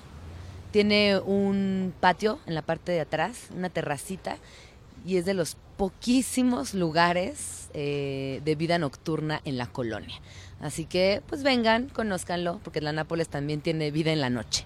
tiene 0.72 1.20
un 1.20 1.94
patio 2.00 2.40
en 2.46 2.56
la 2.56 2.62
parte 2.62 2.92
de 2.92 3.02
atrás, 3.02 3.48
una 3.56 3.70
terracita, 3.70 4.38
y 5.06 5.18
es 5.18 5.26
de 5.26 5.34
los 5.34 5.58
poquísimos 5.78 6.74
lugares 6.74 7.70
eh, 7.74 8.42
de 8.46 8.56
vida 8.56 8.78
nocturna 8.78 9.42
en 9.46 9.58
la 9.58 9.68
colonia. 9.68 10.16
Así 10.62 10.86
que 10.86 11.22
pues 11.28 11.44
vengan, 11.44 11.90
conózcanlo, 11.90 12.60
porque 12.64 12.82
la 12.82 12.94
Nápoles 12.94 13.30
también 13.30 13.62
tiene 13.62 13.92
vida 13.92 14.12
en 14.12 14.22
la 14.22 14.30
noche. 14.30 14.66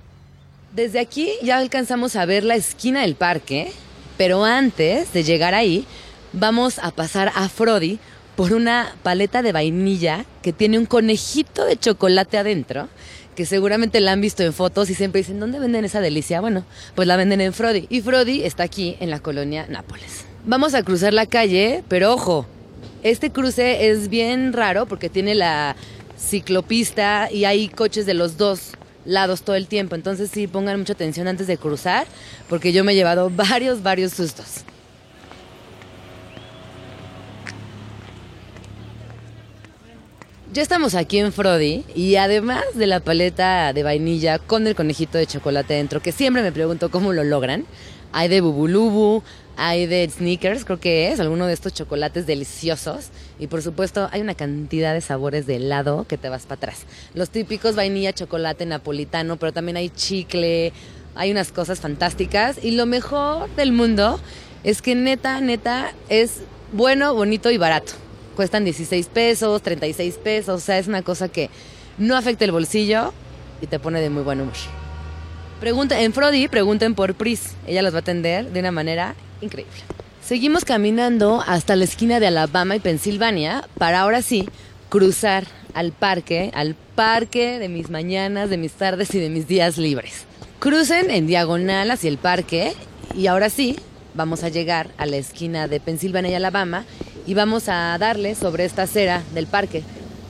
Desde 0.73 0.99
aquí 0.99 1.31
ya 1.41 1.57
alcanzamos 1.57 2.15
a 2.17 2.25
ver 2.25 2.43
la 2.43 2.55
esquina 2.55 3.01
del 3.01 3.15
parque, 3.15 3.71
pero 4.17 4.43
antes 4.43 5.13
de 5.13 5.23
llegar 5.23 5.53
ahí, 5.53 5.85
vamos 6.33 6.79
a 6.79 6.91
pasar 6.91 7.31
a 7.33 7.47
Frodi 7.47 7.99
por 8.35 8.51
una 8.51 8.93
paleta 9.03 9.41
de 9.41 9.53
vainilla 9.53 10.25
que 10.41 10.51
tiene 10.51 10.77
un 10.77 10.85
conejito 10.85 11.63
de 11.63 11.77
chocolate 11.77 12.37
adentro, 12.37 12.89
que 13.35 13.45
seguramente 13.45 13.99
la 13.99 14.13
han 14.13 14.21
visto 14.21 14.43
en 14.43 14.53
fotos 14.53 14.89
y 14.89 14.95
siempre 14.95 15.21
dicen, 15.21 15.39
¿dónde 15.39 15.59
venden 15.59 15.85
esa 15.85 16.01
delicia? 16.01 16.41
Bueno, 16.41 16.65
pues 16.95 17.07
la 17.07 17.17
venden 17.17 17.41
en 17.41 17.53
Frodi. 17.53 17.85
Y 17.89 18.01
Frodi 18.01 18.43
está 18.43 18.63
aquí 18.63 18.97
en 18.99 19.09
la 19.09 19.19
colonia 19.19 19.67
Nápoles. 19.69 20.25
Vamos 20.45 20.73
a 20.73 20.83
cruzar 20.83 21.13
la 21.13 21.25
calle, 21.25 21.83
pero 21.87 22.13
ojo, 22.13 22.45
este 23.03 23.31
cruce 23.31 23.89
es 23.89 24.09
bien 24.09 24.53
raro 24.53 24.85
porque 24.85 25.09
tiene 25.09 25.35
la 25.35 25.75
ciclopista 26.17 27.29
y 27.31 27.45
hay 27.45 27.67
coches 27.67 28.05
de 28.05 28.13
los 28.13 28.37
dos 28.37 28.71
lados 29.05 29.43
todo 29.43 29.55
el 29.55 29.67
tiempo. 29.67 29.95
Entonces 29.95 30.31
sí, 30.31 30.47
pongan 30.47 30.79
mucha 30.79 30.93
atención 30.93 31.27
antes 31.27 31.47
de 31.47 31.57
cruzar, 31.57 32.07
porque 32.49 32.73
yo 32.73 32.83
me 32.83 32.93
he 32.93 32.95
llevado 32.95 33.29
varios, 33.35 33.83
varios 33.83 34.13
sustos. 34.13 34.63
Ya 40.55 40.61
estamos 40.61 40.95
aquí 40.95 41.17
en 41.17 41.33
Frodi 41.33 41.83
y 41.95 42.15
además 42.15 42.63
de 42.75 42.87
la 42.87 43.01
paleta 43.01 43.73
de 43.73 43.83
vainilla 43.83 44.39
con 44.39 44.65
el 44.67 44.73
conejito 44.73 45.17
de 45.17 45.27
chocolate 45.27 45.73
dentro, 45.73 46.01
que 46.01 46.13
siempre 46.13 46.41
me 46.43 46.53
pregunto 46.53 46.89
cómo 46.89 47.11
lo 47.11 47.25
logran, 47.25 47.65
hay 48.13 48.29
de 48.29 48.39
bubulubu, 48.39 49.21
hay 49.57 49.85
de 49.85 50.09
sneakers, 50.09 50.63
creo 50.63 50.79
que 50.79 51.11
es, 51.11 51.19
alguno 51.19 51.45
de 51.45 51.51
estos 51.51 51.73
chocolates 51.73 52.25
deliciosos. 52.25 53.09
Y 53.37 53.47
por 53.47 53.63
supuesto, 53.63 54.07
hay 54.13 54.21
una 54.21 54.33
cantidad 54.33 54.93
de 54.93 55.01
sabores 55.01 55.45
de 55.45 55.57
helado 55.57 56.05
que 56.07 56.17
te 56.17 56.29
vas 56.29 56.43
para 56.43 56.55
atrás. 56.55 56.85
Los 57.13 57.31
típicos 57.31 57.75
vainilla, 57.75 58.13
chocolate, 58.13 58.65
napolitano, 58.65 59.35
pero 59.35 59.51
también 59.51 59.75
hay 59.75 59.89
chicle, 59.89 60.71
hay 61.15 61.31
unas 61.31 61.51
cosas 61.51 61.81
fantásticas. 61.81 62.63
Y 62.63 62.71
lo 62.71 62.85
mejor 62.85 63.53
del 63.57 63.73
mundo 63.73 64.21
es 64.63 64.81
que 64.81 64.95
neta, 64.95 65.41
neta, 65.41 65.91
es 66.07 66.43
bueno, 66.71 67.13
bonito 67.13 67.51
y 67.51 67.57
barato. 67.57 68.04
Cuestan 68.35 68.65
16 68.65 69.07
pesos, 69.07 69.61
36 69.61 70.15
pesos, 70.23 70.61
o 70.61 70.65
sea, 70.65 70.77
es 70.77 70.87
una 70.87 71.01
cosa 71.01 71.29
que 71.29 71.49
no 71.97 72.15
afecta 72.15 72.45
el 72.45 72.51
bolsillo 72.51 73.13
y 73.61 73.67
te 73.67 73.79
pone 73.79 74.01
de 74.01 74.09
muy 74.09 74.23
buen 74.23 74.41
humor. 74.41 74.55
Pregunta, 75.59 76.01
en 76.01 76.13
Frodi 76.13 76.47
pregunten 76.47 76.95
por 76.95 77.15
Pris. 77.15 77.53
Ella 77.65 77.81
los 77.81 77.93
va 77.93 77.99
a 77.99 78.01
atender 78.01 78.51
de 78.51 78.59
una 78.59 78.71
manera 78.71 79.15
increíble. 79.41 79.73
Seguimos 80.21 80.65
caminando 80.65 81.43
hasta 81.45 81.75
la 81.75 81.85
esquina 81.85 82.19
de 82.19 82.27
Alabama 82.27 82.75
y 82.75 82.79
Pensilvania 82.79 83.63
para 83.77 84.01
ahora 84.01 84.21
sí 84.21 84.49
cruzar 84.89 85.45
al 85.73 85.91
parque, 85.91 86.51
al 86.53 86.75
parque 86.95 87.59
de 87.59 87.69
mis 87.69 87.89
mañanas, 87.89 88.49
de 88.49 88.57
mis 88.57 88.73
tardes 88.73 89.13
y 89.13 89.19
de 89.19 89.29
mis 89.29 89.47
días 89.47 89.77
libres. 89.77 90.25
Crucen 90.59 91.11
en 91.11 91.27
diagonal 91.27 91.91
hacia 91.91 92.09
el 92.09 92.17
parque 92.17 92.73
y 93.13 93.27
ahora 93.27 93.49
sí 93.49 93.77
vamos 94.13 94.43
a 94.43 94.49
llegar 94.49 94.89
a 94.97 95.05
la 95.05 95.17
esquina 95.17 95.67
de 95.67 95.79
Pensilvania 95.79 96.31
y 96.31 96.35
Alabama 96.35 96.85
y 97.25 97.33
vamos 97.33 97.69
a 97.69 97.97
darle 97.97 98.35
sobre 98.35 98.65
esta 98.65 98.83
acera 98.83 99.23
del 99.33 99.47
parque, 99.47 99.83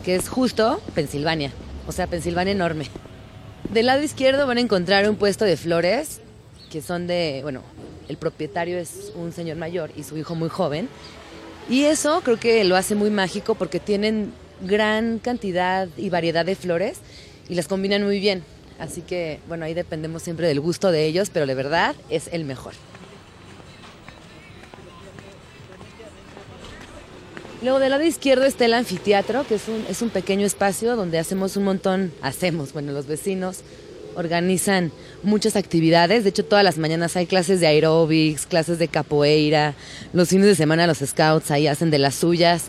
que 0.04 0.16
es 0.16 0.30
justo 0.30 0.82
Pensilvania, 0.94 1.52
o 1.88 1.92
sea, 1.92 2.08
Pensilvania 2.08 2.54
enorme. 2.54 2.88
Del 3.72 3.88
lado 3.88 4.04
izquierdo 4.04 4.48
van 4.48 4.58
a 4.58 4.62
encontrar 4.62 5.10
un 5.10 5.16
puesto 5.16 5.46
de 5.46 5.58
flores 5.58 6.22
que 6.70 6.82
son 6.82 7.08
de, 7.08 7.40
bueno, 7.44 7.62
el 8.08 8.18
propietario 8.18 8.78
es 8.78 9.12
un 9.16 9.32
señor 9.32 9.58
mayor 9.58 9.92
y 9.96 10.04
su 10.04 10.18
hijo 10.18 10.36
muy 10.36 10.50
joven. 10.50 10.90
Y 11.70 11.86
eso 11.86 12.22
creo 12.24 12.38
que 12.38 12.64
lo 12.64 12.76
hace 12.76 12.96
muy 12.96 13.10
mágico 13.10 13.56
porque 13.56 13.80
tienen 13.80 14.34
gran 14.62 15.20
cantidad 15.20 15.88
y 15.98 16.10
variedad 16.10 16.46
de 16.46 16.56
flores 16.56 17.00
y 17.50 17.56
las 17.56 17.68
combinan 17.68 18.04
muy 18.04 18.20
bien. 18.20 18.44
Así 18.78 19.02
que, 19.02 19.40
bueno, 19.48 19.66
ahí 19.66 19.74
dependemos 19.74 20.22
siempre 20.22 20.48
del 20.48 20.60
gusto 20.60 20.92
de 20.92 21.06
ellos, 21.06 21.30
pero 21.32 21.46
de 21.46 21.56
verdad 21.56 21.96
es 22.10 22.30
el 22.32 22.46
mejor. 22.46 22.74
Luego 27.62 27.80
del 27.80 27.92
lado 27.92 28.04
izquierdo 28.04 28.46
está 28.46 28.66
el 28.66 28.74
anfiteatro, 28.74 29.46
que 29.48 29.56
es 29.56 29.68
un, 29.68 29.86
es 29.90 30.02
un 30.02 30.10
pequeño 30.10 30.46
espacio 30.46 30.96
donde 30.96 31.20
hacemos 31.20 31.58
un 31.58 31.64
montón, 31.64 32.12
hacemos, 32.22 32.74
bueno, 32.74 32.92
los 32.92 33.08
vecinos 33.08 33.62
organizan 34.16 34.92
muchas 35.24 35.56
actividades. 35.56 36.24
De 36.24 36.30
hecho, 36.30 36.46
todas 36.46 36.64
las 36.64 36.78
mañanas 36.78 37.16
hay 37.16 37.26
clases 37.26 37.60
de 37.60 37.68
aeróbics, 37.68 38.46
clases 38.46 38.80
de 38.80 38.88
capoeira. 38.88 39.76
Los 40.14 40.30
fines 40.30 40.48
de 40.48 40.56
semana 40.56 40.88
los 40.88 41.00
scouts 41.00 41.52
ahí 41.52 41.68
hacen 41.68 41.92
de 41.92 42.00
las 42.00 42.16
suyas. 42.16 42.66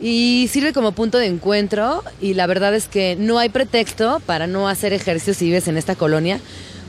Y 0.00 0.48
sirve 0.50 0.72
como 0.72 0.92
punto 0.92 1.18
de 1.18 1.26
encuentro 1.26 2.02
y 2.20 2.34
la 2.34 2.46
verdad 2.46 2.74
es 2.74 2.88
que 2.88 3.16
no 3.18 3.38
hay 3.38 3.50
pretexto 3.50 4.20
para 4.24 4.46
no 4.46 4.68
hacer 4.68 4.92
ejercicio 4.92 5.34
si 5.34 5.44
vives 5.46 5.68
en 5.68 5.76
esta 5.76 5.94
colonia, 5.94 6.40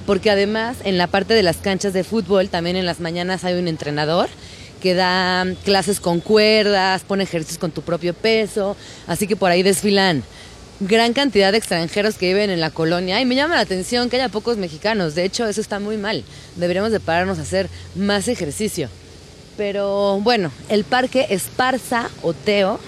porque 0.06 0.32
además 0.32 0.78
en 0.86 0.98
la 0.98 1.08
parte 1.08 1.34
de 1.34 1.44
las 1.44 1.58
canchas 1.58 1.92
de 1.92 2.06
fútbol 2.06 2.48
también 2.48 2.78
en 2.78 2.86
las 2.86 3.02
mañanas 3.02 3.44
hay 3.44 3.60
un 3.60 3.68
entrenador 3.68 4.30
que 4.82 4.94
da 4.94 5.46
clases 5.64 6.02
con 6.02 6.20
cuerdas, 6.20 7.04
pone 7.08 7.24
ejercicios 7.24 7.58
con 7.58 7.72
tu 7.72 7.82
propio 7.82 8.14
peso, 8.14 8.76
así 9.08 9.28
que 9.28 9.38
por 9.38 9.52
ahí 9.52 9.64
desfilan 9.64 10.24
gran 10.82 11.14
cantidad 11.14 11.52
de 11.52 11.60
extranjeros 11.60 12.18
que 12.18 12.28
viven 12.28 12.50
en 12.50 12.60
la 12.60 12.72
colonia 12.72 13.22
y 13.22 13.26
me 13.26 13.36
llama 13.36 13.56
la 13.56 13.62
atención 13.62 14.10
que 14.10 14.18
haya 14.18 14.30
pocos 14.30 14.58
mexicanos, 14.58 15.16
de 15.16 15.24
hecho 15.24 15.48
eso 15.48 15.62
está 15.62 15.80
muy 15.80 15.96
mal, 15.96 16.24
deberíamos 16.56 16.92
de 16.92 17.00
pararnos 17.00 17.40
a 17.40 17.44
hacer 17.44 17.70
más 17.96 18.28
ejercicio. 18.28 18.90
Pero 19.58 20.20
bueno, 20.22 20.52
el 20.70 20.84
parque 20.84 21.28
Esparza 21.30 22.10
Oteo 22.24 22.80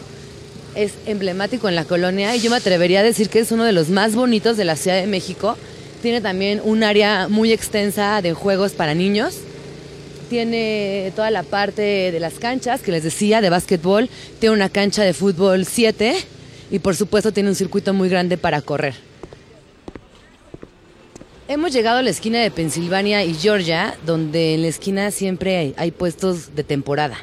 es 0.75 0.93
emblemático 1.05 1.69
en 1.69 1.75
la 1.75 1.85
colonia 1.85 2.35
y 2.35 2.39
yo 2.39 2.49
me 2.49 2.55
atrevería 2.55 3.01
a 3.01 3.03
decir 3.03 3.29
que 3.29 3.39
es 3.39 3.51
uno 3.51 3.63
de 3.63 3.73
los 3.73 3.89
más 3.89 4.15
bonitos 4.15 4.57
de 4.57 4.65
la 4.65 4.75
Ciudad 4.75 4.97
de 4.97 5.05
México. 5.05 5.55
Tiene 6.01 6.19
también 6.19 6.61
un 6.63 6.83
área 6.83 7.27
muy 7.27 7.51
extensa 7.51 8.21
de 8.23 8.33
juegos 8.33 8.71
para 8.71 8.95
niños 8.95 9.35
tiene 10.33 11.13
toda 11.15 11.29
la 11.29 11.43
parte 11.43 12.11
de 12.11 12.19
las 12.19 12.39
canchas 12.39 12.81
que 12.81 12.91
les 12.91 13.03
decía 13.03 13.39
de 13.39 13.51
básquetbol, 13.51 14.09
tiene 14.39 14.55
una 14.55 14.67
cancha 14.67 15.03
de 15.03 15.13
fútbol 15.13 15.63
7 15.63 16.15
y 16.71 16.79
por 16.79 16.95
supuesto 16.95 17.31
tiene 17.31 17.49
un 17.49 17.55
circuito 17.55 17.93
muy 17.93 18.09
grande 18.09 18.35
para 18.35 18.59
correr. 18.63 18.95
Hemos 21.47 21.71
llegado 21.71 21.99
a 21.99 22.01
la 22.01 22.09
esquina 22.09 22.39
de 22.39 22.49
Pensilvania 22.49 23.23
y 23.23 23.35
Georgia, 23.35 23.95
donde 24.07 24.55
en 24.55 24.63
la 24.63 24.69
esquina 24.69 25.11
siempre 25.11 25.75
hay, 25.77 25.91
puestos 25.91 26.55
de 26.55 26.63
temporada. 26.63 27.17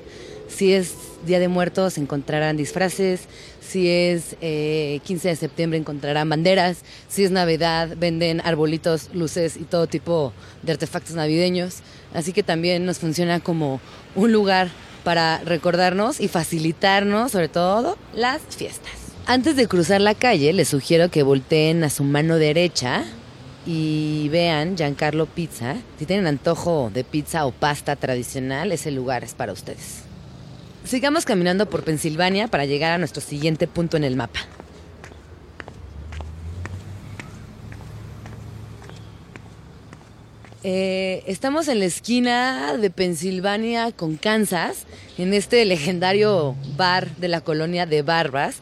Si 0.48 0.72
es 0.72 0.92
Día 1.26 1.40
de 1.40 1.48
Muertos 1.48 1.98
encontrarán 1.98 2.56
disfraces, 2.56 3.22
si 3.70 3.88
es 3.88 4.36
15 4.40 4.40
eh, 4.40 5.00
de 5.02 5.36
septiembre 5.36 5.78
encontrarán 5.78 6.28
banderas, 6.28 6.78
si 7.08 7.24
es 7.24 7.30
Navidad 7.30 7.90
venden 7.96 8.40
arbolitos, 8.44 9.10
luces 9.14 9.56
y 9.56 9.64
todo 9.64 9.86
tipo 9.86 10.32
de 10.62 10.72
artefactos 10.72 11.14
navideños. 11.14 11.76
Así 12.12 12.32
que 12.32 12.42
también 12.42 12.84
nos 12.84 12.98
funciona 12.98 13.38
como 13.40 13.80
un 14.16 14.32
lugar 14.32 14.68
para 15.04 15.38
recordarnos 15.44 16.20
y 16.20 16.28
facilitarnos 16.28 17.32
sobre 17.32 17.48
todo 17.48 17.96
las 18.12 18.42
fiestas. 18.42 18.92
Antes 19.26 19.54
de 19.54 19.68
cruzar 19.68 20.00
la 20.00 20.14
calle 20.14 20.52
les 20.52 20.68
sugiero 20.68 21.10
que 21.10 21.22
volteen 21.22 21.84
a 21.84 21.90
su 21.90 22.02
mano 22.02 22.36
derecha 22.36 23.04
y 23.66 24.28
vean 24.30 24.76
Giancarlo 24.76 25.26
Pizza. 25.26 25.76
Si 25.98 26.06
tienen 26.06 26.26
antojo 26.26 26.90
de 26.92 27.04
pizza 27.04 27.46
o 27.46 27.52
pasta 27.52 27.94
tradicional, 27.94 28.72
ese 28.72 28.90
lugar 28.90 29.22
es 29.22 29.34
para 29.34 29.52
ustedes. 29.52 30.09
Sigamos 30.84 31.24
caminando 31.24 31.68
por 31.68 31.84
Pensilvania 31.84 32.48
para 32.48 32.64
llegar 32.64 32.92
a 32.92 32.98
nuestro 32.98 33.20
siguiente 33.20 33.66
punto 33.66 33.96
en 33.96 34.04
el 34.04 34.16
mapa. 34.16 34.40
Eh, 40.62 41.22
estamos 41.26 41.68
en 41.68 41.78
la 41.78 41.86
esquina 41.86 42.76
de 42.76 42.90
Pensilvania 42.90 43.92
con 43.92 44.16
Kansas, 44.16 44.84
en 45.16 45.32
este 45.32 45.64
legendario 45.64 46.54
bar 46.76 47.16
de 47.16 47.28
la 47.28 47.40
colonia 47.40 47.86
de 47.86 48.02
Barbas, 48.02 48.56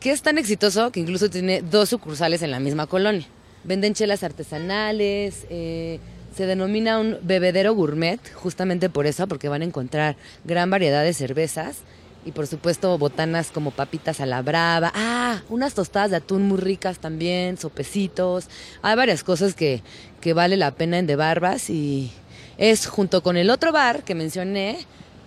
que 0.00 0.10
es 0.10 0.20
tan 0.20 0.36
exitoso 0.36 0.92
que 0.92 1.00
incluso 1.00 1.30
tiene 1.30 1.62
dos 1.62 1.88
sucursales 1.88 2.42
en 2.42 2.50
la 2.50 2.60
misma 2.60 2.86
colonia. 2.86 3.26
Venden 3.64 3.94
chelas 3.94 4.22
artesanales, 4.22 5.46
eh, 5.48 5.98
se 6.34 6.46
denomina 6.46 6.98
un 6.98 7.18
bebedero 7.22 7.74
gourmet, 7.74 8.20
justamente 8.34 8.88
por 8.88 9.06
eso, 9.06 9.26
porque 9.26 9.48
van 9.48 9.62
a 9.62 9.64
encontrar 9.64 10.16
gran 10.44 10.70
variedad 10.70 11.02
de 11.02 11.12
cervezas 11.12 11.78
y 12.24 12.32
por 12.32 12.46
supuesto 12.46 12.96
botanas 12.98 13.50
como 13.50 13.70
papitas 13.70 14.20
a 14.20 14.26
la 14.26 14.42
brava. 14.42 14.92
Ah, 14.94 15.42
unas 15.48 15.74
tostadas 15.74 16.10
de 16.10 16.18
atún 16.18 16.46
muy 16.46 16.58
ricas 16.58 16.98
también, 16.98 17.56
sopecitos. 17.56 18.48
Hay 18.82 18.96
varias 18.96 19.24
cosas 19.24 19.54
que, 19.54 19.82
que 20.20 20.34
vale 20.34 20.56
la 20.56 20.72
pena 20.72 20.98
en 20.98 21.06
De 21.06 21.16
Barbas 21.16 21.70
y 21.70 22.12
es 22.58 22.86
junto 22.86 23.22
con 23.22 23.36
el 23.36 23.50
otro 23.50 23.72
bar 23.72 24.04
que 24.04 24.14
mencioné, 24.14 24.78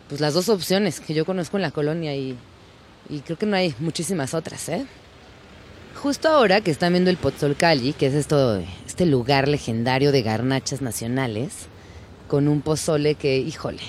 pues 0.08 0.22
las 0.22 0.34
dos 0.34 0.50
opciones 0.50 1.00
que 1.00 1.14
yo 1.14 1.26
conozco 1.26 1.58
en 1.58 1.64
la 1.64 1.72
colonia 1.72 2.16
y, 2.16 2.38
y 3.10 3.20
creo 3.22 3.38
que 3.38 3.46
no 3.46 3.56
hay 3.56 3.74
muchísimas 3.80 4.34
otras, 4.34 4.70
¿eh? 4.70 4.86
Justo 6.02 6.28
ahora 6.28 6.62
que 6.62 6.70
están 6.70 6.92
viendo 6.94 7.10
el 7.10 7.18
Pozzolcalli, 7.18 7.94
que 7.94 8.08
es 8.08 8.14
esto, 8.14 8.62
este 8.94 9.08
lugar 9.08 9.48
legendario 9.48 10.12
de 10.12 10.22
garnachas 10.22 10.84
nacionales, 10.84 11.66
con 12.28 12.48
un 12.48 12.62
pozole 12.62 13.16
que, 13.16 13.40
híjole, 13.40 13.82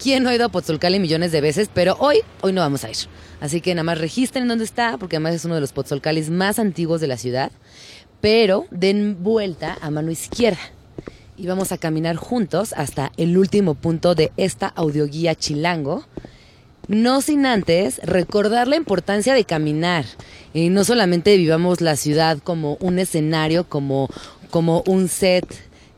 ¿Quién 0.00 0.24
no 0.24 0.30
ha 0.30 0.34
ido 0.34 0.46
a 0.46 0.48
Potzolcali 0.48 0.98
millones 0.98 1.30
de 1.30 1.40
veces? 1.40 1.70
Pero 1.72 1.96
hoy, 2.00 2.18
hoy 2.40 2.52
no 2.52 2.60
vamos 2.60 2.82
a 2.82 2.90
ir. 2.90 2.96
Así 3.40 3.60
que 3.60 3.72
nada 3.72 3.84
más 3.84 3.98
registren 3.98 4.48
dónde 4.48 4.64
está, 4.64 4.98
porque 4.98 5.14
además 5.14 5.34
es 5.34 5.44
uno 5.44 5.54
de 5.54 5.60
los 5.60 5.72
Potzolcalis 5.72 6.28
más 6.28 6.58
antiguos 6.58 7.00
de 7.00 7.06
la 7.06 7.16
ciudad. 7.16 7.52
Pero 8.20 8.66
den 8.72 9.22
vuelta 9.22 9.78
a 9.80 9.90
mano 9.90 10.10
izquierda 10.10 10.58
y 11.36 11.46
vamos 11.46 11.70
a 11.70 11.78
caminar 11.78 12.16
juntos 12.16 12.72
hasta 12.76 13.12
el 13.16 13.38
último 13.38 13.74
punto 13.74 14.16
de 14.16 14.32
esta 14.36 14.66
audioguía 14.66 15.36
chilango. 15.36 16.04
No 16.88 17.20
sin 17.20 17.46
antes 17.46 18.00
recordar 18.02 18.66
la 18.66 18.74
importancia 18.74 19.34
de 19.34 19.44
caminar. 19.44 20.04
Y 20.52 20.68
no 20.70 20.82
solamente 20.82 21.36
vivamos 21.36 21.80
la 21.80 21.94
ciudad 21.94 22.38
como 22.38 22.76
un 22.80 22.98
escenario, 22.98 23.68
como, 23.68 24.08
como 24.52 24.84
un 24.86 25.08
set 25.08 25.46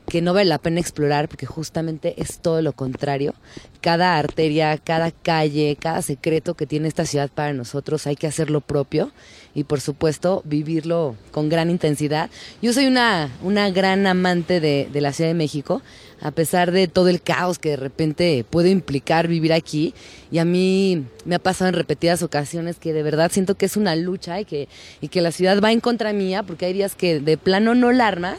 que 0.08 0.23
no 0.23 0.32
vale 0.32 0.44
la 0.44 0.58
pena 0.58 0.78
explorar 0.78 1.28
porque 1.28 1.44
justamente 1.44 2.14
es 2.23 2.38
todo 2.38 2.62
lo 2.62 2.73
contrario. 2.73 3.34
Cada 3.80 4.16
arteria, 4.16 4.78
cada 4.78 5.11
calle, 5.11 5.76
cada 5.80 6.02
secreto 6.02 6.54
que 6.54 6.64
tiene 6.64 6.87
esta 6.87 7.04
ciudad 7.04 7.28
para 7.34 7.52
nosotros 7.52 8.06
hay 8.06 8.14
que 8.14 8.28
hacerlo 8.28 8.61
propio 8.61 9.11
y 9.56 9.64
por 9.64 9.80
supuesto 9.80 10.40
vivirlo 10.44 11.16
con 11.32 11.49
gran 11.49 11.68
intensidad. 11.68 12.30
Yo 12.62 12.73
soy 12.73 12.87
una, 12.87 13.28
una 13.42 13.70
gran 13.70 14.06
amante 14.06 14.61
de, 14.61 14.88
de 14.92 15.00
la 15.00 15.12
Ciudad 15.12 15.30
de 15.30 15.34
México, 15.34 15.82
a 16.25 16.33
pesar 16.33 16.73
de 16.73 16.88
todo 16.88 17.09
el 17.09 17.23
caos 17.23 17.61
que 17.61 17.71
de 17.71 17.76
repente 17.76 18.45
puede 18.49 18.71
implicar 18.71 19.28
vivir 19.28 19.52
aquí. 19.52 19.95
Y 20.33 20.38
a 20.38 20.45
mí 20.45 21.04
me 21.25 21.37
ha 21.37 21.38
pasado 21.38 21.69
en 21.69 21.75
repetidas 21.75 22.25
ocasiones 22.25 22.76
que 22.76 22.93
de 22.93 23.04
verdad 23.04 23.31
siento 23.31 23.54
que 23.54 23.66
es 23.66 23.76
una 23.76 23.95
lucha 23.95 24.40
y 24.40 24.45
que, 24.45 24.69
y 25.00 25.09
que 25.09 25.21
la 25.21 25.31
ciudad 25.31 25.61
va 25.62 25.71
en 25.71 25.81
contra 25.81 26.12
mía, 26.12 26.43
porque 26.43 26.66
hay 26.66 26.73
días 26.73 26.97
que 26.97 27.21
de 27.21 27.37
plano 27.37 27.76
no 27.76 27.93
la 27.93 28.09
armas 28.09 28.38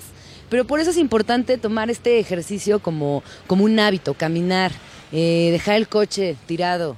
pero 0.50 0.66
por 0.66 0.80
eso 0.80 0.92
es 0.92 0.98
importante 0.98 1.58
tomar 1.58 1.90
este 1.90 2.20
ejercicio 2.20 2.80
como, 2.80 3.24
como 3.48 3.66
un 3.66 3.80
hábito, 3.80 4.14
caminar, 4.14 4.72
eh, 5.12 5.50
dejar 5.52 5.76
el 5.76 5.88
coche 5.88 6.36
tirado 6.46 6.98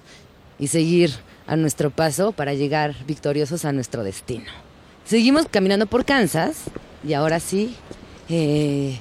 y 0.59 0.67
seguir 0.67 1.11
a 1.45 1.55
nuestro 1.55 1.89
paso 1.89 2.33
para 2.33 2.53
llegar 2.53 2.95
victoriosos 3.05 3.63
a 3.63 3.71
nuestro 3.71 4.03
destino. 4.03 4.51
Seguimos 5.05 5.47
caminando 5.49 5.87
por 5.87 6.03
Kansas 6.03 6.63
y 7.07 7.13
ahora 7.13 7.39
sí, 7.39 7.75
eh, 8.27 8.99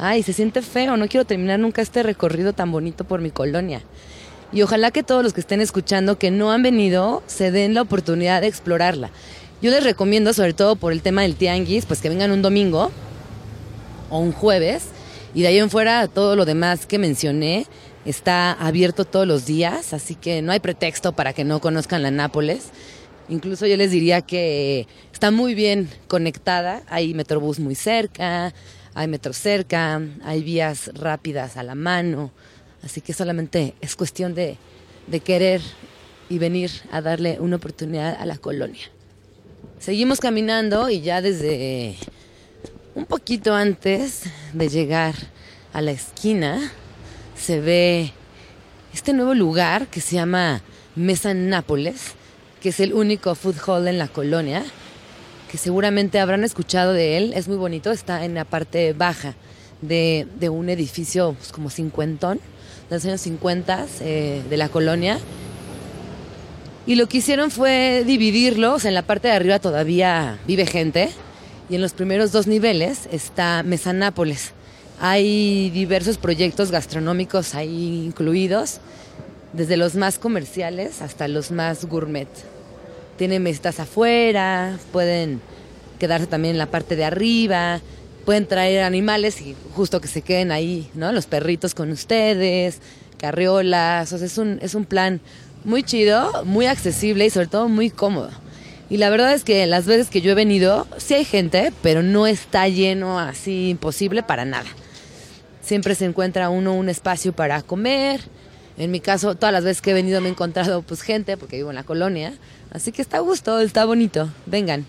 ay, 0.00 0.22
se 0.22 0.32
siente 0.32 0.62
feo, 0.62 0.96
no 0.96 1.08
quiero 1.08 1.24
terminar 1.24 1.58
nunca 1.58 1.82
este 1.82 2.02
recorrido 2.02 2.52
tan 2.52 2.70
bonito 2.72 3.04
por 3.04 3.20
mi 3.20 3.30
colonia. 3.30 3.82
Y 4.52 4.62
ojalá 4.62 4.90
que 4.90 5.02
todos 5.02 5.22
los 5.22 5.32
que 5.32 5.40
estén 5.40 5.60
escuchando 5.60 6.18
que 6.18 6.30
no 6.30 6.50
han 6.50 6.62
venido 6.62 7.22
se 7.26 7.50
den 7.50 7.74
la 7.74 7.82
oportunidad 7.82 8.40
de 8.40 8.46
explorarla. 8.46 9.10
Yo 9.60 9.70
les 9.70 9.84
recomiendo, 9.84 10.32
sobre 10.32 10.54
todo 10.54 10.76
por 10.76 10.92
el 10.92 11.02
tema 11.02 11.22
del 11.22 11.34
tianguis, 11.34 11.84
pues 11.84 12.00
que 12.00 12.08
vengan 12.08 12.30
un 12.30 12.42
domingo 12.42 12.90
o 14.08 14.18
un 14.18 14.32
jueves. 14.32 14.84
Y 15.34 15.42
de 15.42 15.48
ahí 15.48 15.58
en 15.58 15.68
fuera 15.68 16.08
todo 16.08 16.36
lo 16.36 16.46
demás 16.46 16.86
que 16.86 16.98
mencioné 16.98 17.66
está 18.04 18.52
abierto 18.52 19.04
todos 19.04 19.26
los 19.26 19.44
días, 19.44 19.92
así 19.92 20.14
que 20.14 20.40
no 20.40 20.52
hay 20.52 20.60
pretexto 20.60 21.12
para 21.12 21.34
que 21.34 21.44
no 21.44 21.60
conozcan 21.60 22.02
la 22.02 22.10
Nápoles. 22.10 22.70
Incluso 23.28 23.66
yo 23.66 23.76
les 23.76 23.90
diría 23.90 24.22
que 24.22 24.86
está 25.12 25.30
muy 25.30 25.54
bien 25.54 25.90
conectada, 26.06 26.82
hay 26.88 27.12
metrobús 27.12 27.58
muy 27.58 27.74
cerca, 27.74 28.54
hay 28.98 29.06
metro 29.06 29.32
cerca, 29.32 30.02
hay 30.24 30.42
vías 30.42 30.90
rápidas 30.92 31.56
a 31.56 31.62
la 31.62 31.76
mano, 31.76 32.32
así 32.82 33.00
que 33.00 33.12
solamente 33.12 33.74
es 33.80 33.94
cuestión 33.94 34.34
de, 34.34 34.56
de 35.06 35.20
querer 35.20 35.60
y 36.28 36.38
venir 36.38 36.72
a 36.90 37.00
darle 37.00 37.38
una 37.38 37.56
oportunidad 37.56 38.20
a 38.20 38.26
la 38.26 38.38
colonia. 38.38 38.90
Seguimos 39.78 40.18
caminando 40.18 40.90
y 40.90 41.00
ya 41.00 41.22
desde 41.22 41.94
un 42.96 43.06
poquito 43.06 43.54
antes 43.54 44.24
de 44.52 44.68
llegar 44.68 45.14
a 45.72 45.80
la 45.80 45.92
esquina 45.92 46.72
se 47.36 47.60
ve 47.60 48.10
este 48.92 49.12
nuevo 49.12 49.34
lugar 49.34 49.86
que 49.86 50.00
se 50.00 50.16
llama 50.16 50.60
Mesa 50.96 51.34
Nápoles, 51.34 52.14
que 52.60 52.70
es 52.70 52.80
el 52.80 52.92
único 52.92 53.36
food 53.36 53.58
hall 53.64 53.86
en 53.86 53.98
la 53.98 54.08
colonia, 54.08 54.64
que 55.50 55.58
seguramente 55.58 56.20
habrán 56.20 56.44
escuchado 56.44 56.92
de 56.92 57.16
él. 57.16 57.32
Es 57.34 57.48
muy 57.48 57.56
bonito, 57.56 57.90
está 57.90 58.24
en 58.24 58.34
la 58.34 58.44
parte 58.44 58.92
baja 58.92 59.34
de, 59.80 60.26
un 60.50 60.68
edificio 60.68 61.34
pues, 61.38 61.52
como 61.52 61.70
cincuentón, 61.70 62.38
de 62.88 62.96
los 62.96 63.04
años 63.04 63.20
50 63.22 63.86
eh, 64.00 64.42
de 64.48 64.56
la 64.56 64.68
colonia. 64.68 65.18
Y 66.86 66.94
lo 66.94 67.06
que 67.06 67.18
hicieron 67.18 67.50
fue 67.50 68.04
dividirlos, 68.06 68.84
en 68.84 68.94
la 68.94 69.02
parte 69.02 69.28
de 69.28 69.34
arriba 69.34 69.58
todavía 69.58 70.38
vive 70.46 70.66
gente, 70.66 71.10
y 71.68 71.74
en 71.74 71.82
los 71.82 71.92
primeros 71.92 72.32
dos 72.32 72.46
niveles 72.46 73.08
está 73.12 73.62
Mesa 73.62 73.92
Nápoles. 73.92 74.52
Hay 75.00 75.70
diversos 75.70 76.16
proyectos 76.16 76.70
gastronómicos 76.70 77.54
ahí 77.54 78.04
incluidos, 78.06 78.80
desde 79.52 79.76
los 79.76 79.94
más 79.94 80.18
comerciales 80.18 81.02
hasta 81.02 81.28
los 81.28 81.50
más 81.50 81.84
gourmet. 81.84 82.28
Tienen 83.18 83.42
mesas 83.42 83.80
afuera, 83.80 84.78
pueden 84.92 85.42
quedarse 85.98 86.26
también 86.26 86.54
en 86.54 86.58
la 86.58 86.70
parte 86.70 86.96
de 86.96 87.04
arriba, 87.04 87.80
pueden 88.24 88.46
traer 88.46 88.82
animales 88.82 89.40
y 89.40 89.54
justo 89.74 90.00
que 90.00 90.08
se 90.08 90.22
queden 90.22 90.52
ahí, 90.52 90.88
¿no? 90.94 91.12
Los 91.12 91.26
perritos 91.26 91.74
con 91.74 91.90
ustedes, 91.90 92.80
carriolas, 93.18 94.12
o 94.12 94.18
sea, 94.18 94.26
es 94.26 94.38
un, 94.38 94.58
es 94.62 94.74
un 94.74 94.84
plan 94.84 95.20
muy 95.64 95.82
chido, 95.82 96.44
muy 96.44 96.66
accesible 96.66 97.26
y 97.26 97.30
sobre 97.30 97.48
todo 97.48 97.68
muy 97.68 97.90
cómodo. 97.90 98.30
Y 98.90 98.96
la 98.96 99.10
verdad 99.10 99.34
es 99.34 99.44
que 99.44 99.66
las 99.66 99.84
veces 99.84 100.08
que 100.08 100.20
yo 100.20 100.30
he 100.32 100.34
venido, 100.34 100.86
sí 100.96 101.14
hay 101.14 101.24
gente, 101.24 101.72
pero 101.82 102.02
no 102.02 102.26
está 102.26 102.68
lleno 102.68 103.18
así 103.18 103.70
imposible 103.70 104.22
para 104.22 104.44
nada. 104.44 104.68
Siempre 105.60 105.94
se 105.94 106.06
encuentra 106.06 106.48
uno 106.48 106.74
un 106.74 106.88
espacio 106.88 107.34
para 107.34 107.60
comer. 107.62 108.20
En 108.78 108.90
mi 108.90 109.00
caso, 109.00 109.34
todas 109.34 109.52
las 109.52 109.64
veces 109.64 109.82
que 109.82 109.90
he 109.90 109.94
venido 109.94 110.20
me 110.20 110.28
he 110.28 110.30
encontrado 110.30 110.80
pues 110.82 111.02
gente, 111.02 111.36
porque 111.36 111.56
vivo 111.56 111.68
en 111.68 111.76
la 111.76 111.82
colonia. 111.82 112.32
Así 112.70 112.92
que 112.92 113.02
está 113.02 113.18
a 113.18 113.20
gusto, 113.20 113.58
está 113.60 113.84
bonito. 113.84 114.28
Vengan. 114.46 114.86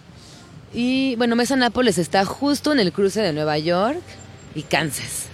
Y 0.73 1.15
bueno, 1.15 1.35
Mesa 1.35 1.55
Nápoles 1.55 1.97
está 1.97 2.25
justo 2.25 2.71
en 2.71 2.79
el 2.79 2.91
cruce 2.91 3.21
de 3.21 3.33
Nueva 3.33 3.57
York 3.57 4.01
y 4.53 4.63
Kansas. 4.63 5.27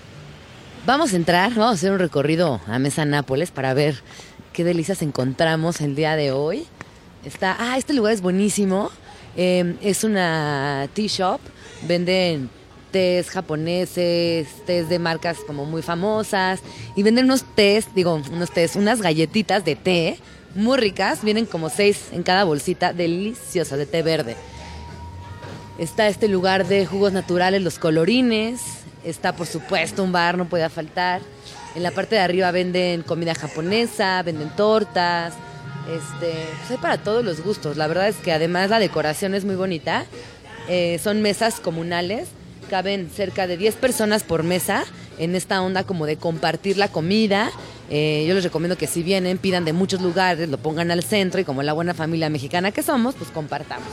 Vamos 0.85 1.13
a 1.13 1.15
entrar, 1.15 1.49
vamos 1.55 1.71
a 1.71 1.73
hacer 1.73 1.91
un 1.91 1.99
recorrido 1.99 2.61
a 2.67 2.79
Mesa 2.79 3.05
Nápoles 3.05 3.51
para 3.51 3.73
ver 3.73 4.01
qué 4.53 4.63
delicias 4.63 5.01
encontramos 5.01 5.81
el 5.81 5.95
día 5.95 6.15
de 6.15 6.31
hoy. 6.31 6.65
Está, 7.25 7.55
ah, 7.59 7.77
este 7.77 7.93
lugar 7.93 8.13
es 8.13 8.21
buenísimo. 8.21 8.91
Em, 9.35 9.77
es 9.81 10.03
una 10.03 10.87
tea 10.93 11.07
shop. 11.07 11.41
Venden 11.87 12.49
tés 12.91 13.29
japoneses, 13.29 14.47
tés 14.65 14.87
de 14.87 14.99
marcas 14.99 15.39
como 15.45 15.65
muy 15.65 15.81
famosas. 15.81 16.61
Y 16.95 17.03
venden 17.03 17.25
unos 17.25 17.43
tés, 17.55 17.87
digo, 17.95 18.21
unos 18.31 18.51
tés, 18.51 18.75
unas 18.75 19.01
galletitas 19.01 19.65
de 19.65 19.75
té 19.75 20.19
muy 20.55 20.77
ricas. 20.77 21.23
Vienen 21.23 21.45
como 21.45 21.69
seis 21.69 22.07
en 22.11 22.23
cada 22.23 22.43
bolsita, 22.43 22.93
deliciosas 22.93 23.77
de 23.77 23.85
té 23.85 24.01
verde. 24.01 24.35
Está 25.77 26.07
este 26.07 26.27
lugar 26.27 26.65
de 26.67 26.85
jugos 26.85 27.13
naturales, 27.13 27.61
los 27.61 27.79
colorines. 27.79 28.61
Está, 29.03 29.35
por 29.35 29.45
supuesto, 29.45 30.03
un 30.03 30.11
bar, 30.11 30.37
no 30.37 30.45
puede 30.45 30.67
faltar. 30.69 31.21
En 31.75 31.83
la 31.83 31.91
parte 31.91 32.15
de 32.15 32.21
arriba 32.21 32.49
venden 32.51 33.03
comida 33.03 33.35
japonesa, 33.35 34.23
venden 34.23 34.49
tortas, 34.55 35.33
este, 35.89 36.31
pues 36.59 36.71
hay 36.71 36.77
para 36.77 36.97
todos 36.97 37.23
los 37.23 37.41
gustos. 37.41 37.77
La 37.77 37.87
verdad 37.87 38.07
es 38.07 38.15
que 38.15 38.31
además 38.31 38.69
la 38.69 38.79
decoración 38.79 39.35
es 39.35 39.45
muy 39.45 39.55
bonita. 39.55 40.05
Eh, 40.67 40.99
son 41.03 41.21
mesas 41.21 41.59
comunales, 41.59 42.29
caben 42.69 43.09
cerca 43.13 43.45
de 43.45 43.57
10 43.57 43.75
personas 43.75 44.23
por 44.23 44.43
mesa 44.43 44.85
en 45.19 45.35
esta 45.35 45.61
onda 45.61 45.83
como 45.83 46.05
de 46.05 46.17
compartir 46.17 46.77
la 46.77 46.87
comida. 46.87 47.51
Eh, 47.89 48.25
yo 48.27 48.33
les 48.33 48.43
recomiendo 48.43 48.77
que 48.77 48.87
si 48.87 49.03
vienen 49.03 49.37
pidan 49.37 49.65
de 49.65 49.73
muchos 49.73 50.01
lugares, 50.01 50.49
lo 50.49 50.57
pongan 50.57 50.89
al 50.91 51.03
centro 51.03 51.39
y 51.39 51.43
como 51.43 51.61
la 51.63 51.73
buena 51.73 51.93
familia 51.93 52.29
mexicana 52.29 52.71
que 52.71 52.81
somos, 52.81 53.15
pues 53.15 53.29
compartamos. 53.29 53.87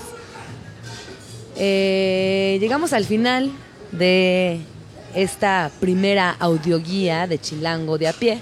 Eh, 1.57 2.57
llegamos 2.61 2.92
al 2.92 3.05
final 3.05 3.50
de 3.92 4.61
esta 5.14 5.70
primera 5.81 6.35
audioguía 6.38 7.26
de 7.26 7.38
Chilango 7.38 7.98
de 7.98 8.09
a 8.09 8.12
pie. 8.14 8.40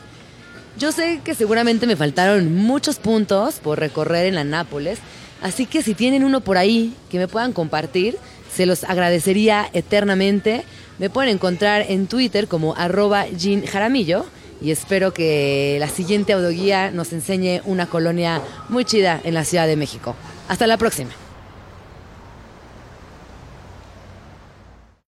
Yo 0.78 0.92
sé 0.92 1.20
que 1.24 1.34
seguramente 1.34 1.86
me 1.86 1.96
faltaron 1.96 2.54
muchos 2.54 2.98
puntos 2.98 3.56
por 3.56 3.80
recorrer 3.80 4.26
en 4.26 4.36
la 4.36 4.44
Nápoles, 4.44 5.00
así 5.42 5.66
que 5.66 5.82
si 5.82 5.94
tienen 5.94 6.22
uno 6.22 6.40
por 6.40 6.56
ahí 6.56 6.94
que 7.10 7.18
me 7.18 7.26
puedan 7.26 7.52
compartir, 7.52 8.16
se 8.54 8.66
los 8.66 8.84
agradecería 8.84 9.68
eternamente. 9.72 10.64
Me 10.98 11.10
pueden 11.10 11.34
encontrar 11.34 11.86
en 11.88 12.06
Twitter 12.06 12.46
como 12.46 12.76
arroba 12.76 13.26
Jean 13.28 13.66
Jaramillo 13.66 14.26
y 14.60 14.70
espero 14.70 15.12
que 15.12 15.76
la 15.80 15.88
siguiente 15.88 16.32
audioguía 16.32 16.90
nos 16.90 17.12
enseñe 17.12 17.60
una 17.64 17.86
colonia 17.86 18.42
muy 18.68 18.84
chida 18.84 19.20
en 19.24 19.34
la 19.34 19.44
Ciudad 19.44 19.66
de 19.66 19.76
México. 19.76 20.14
Hasta 20.48 20.66
la 20.66 20.76
próxima. 20.76 21.10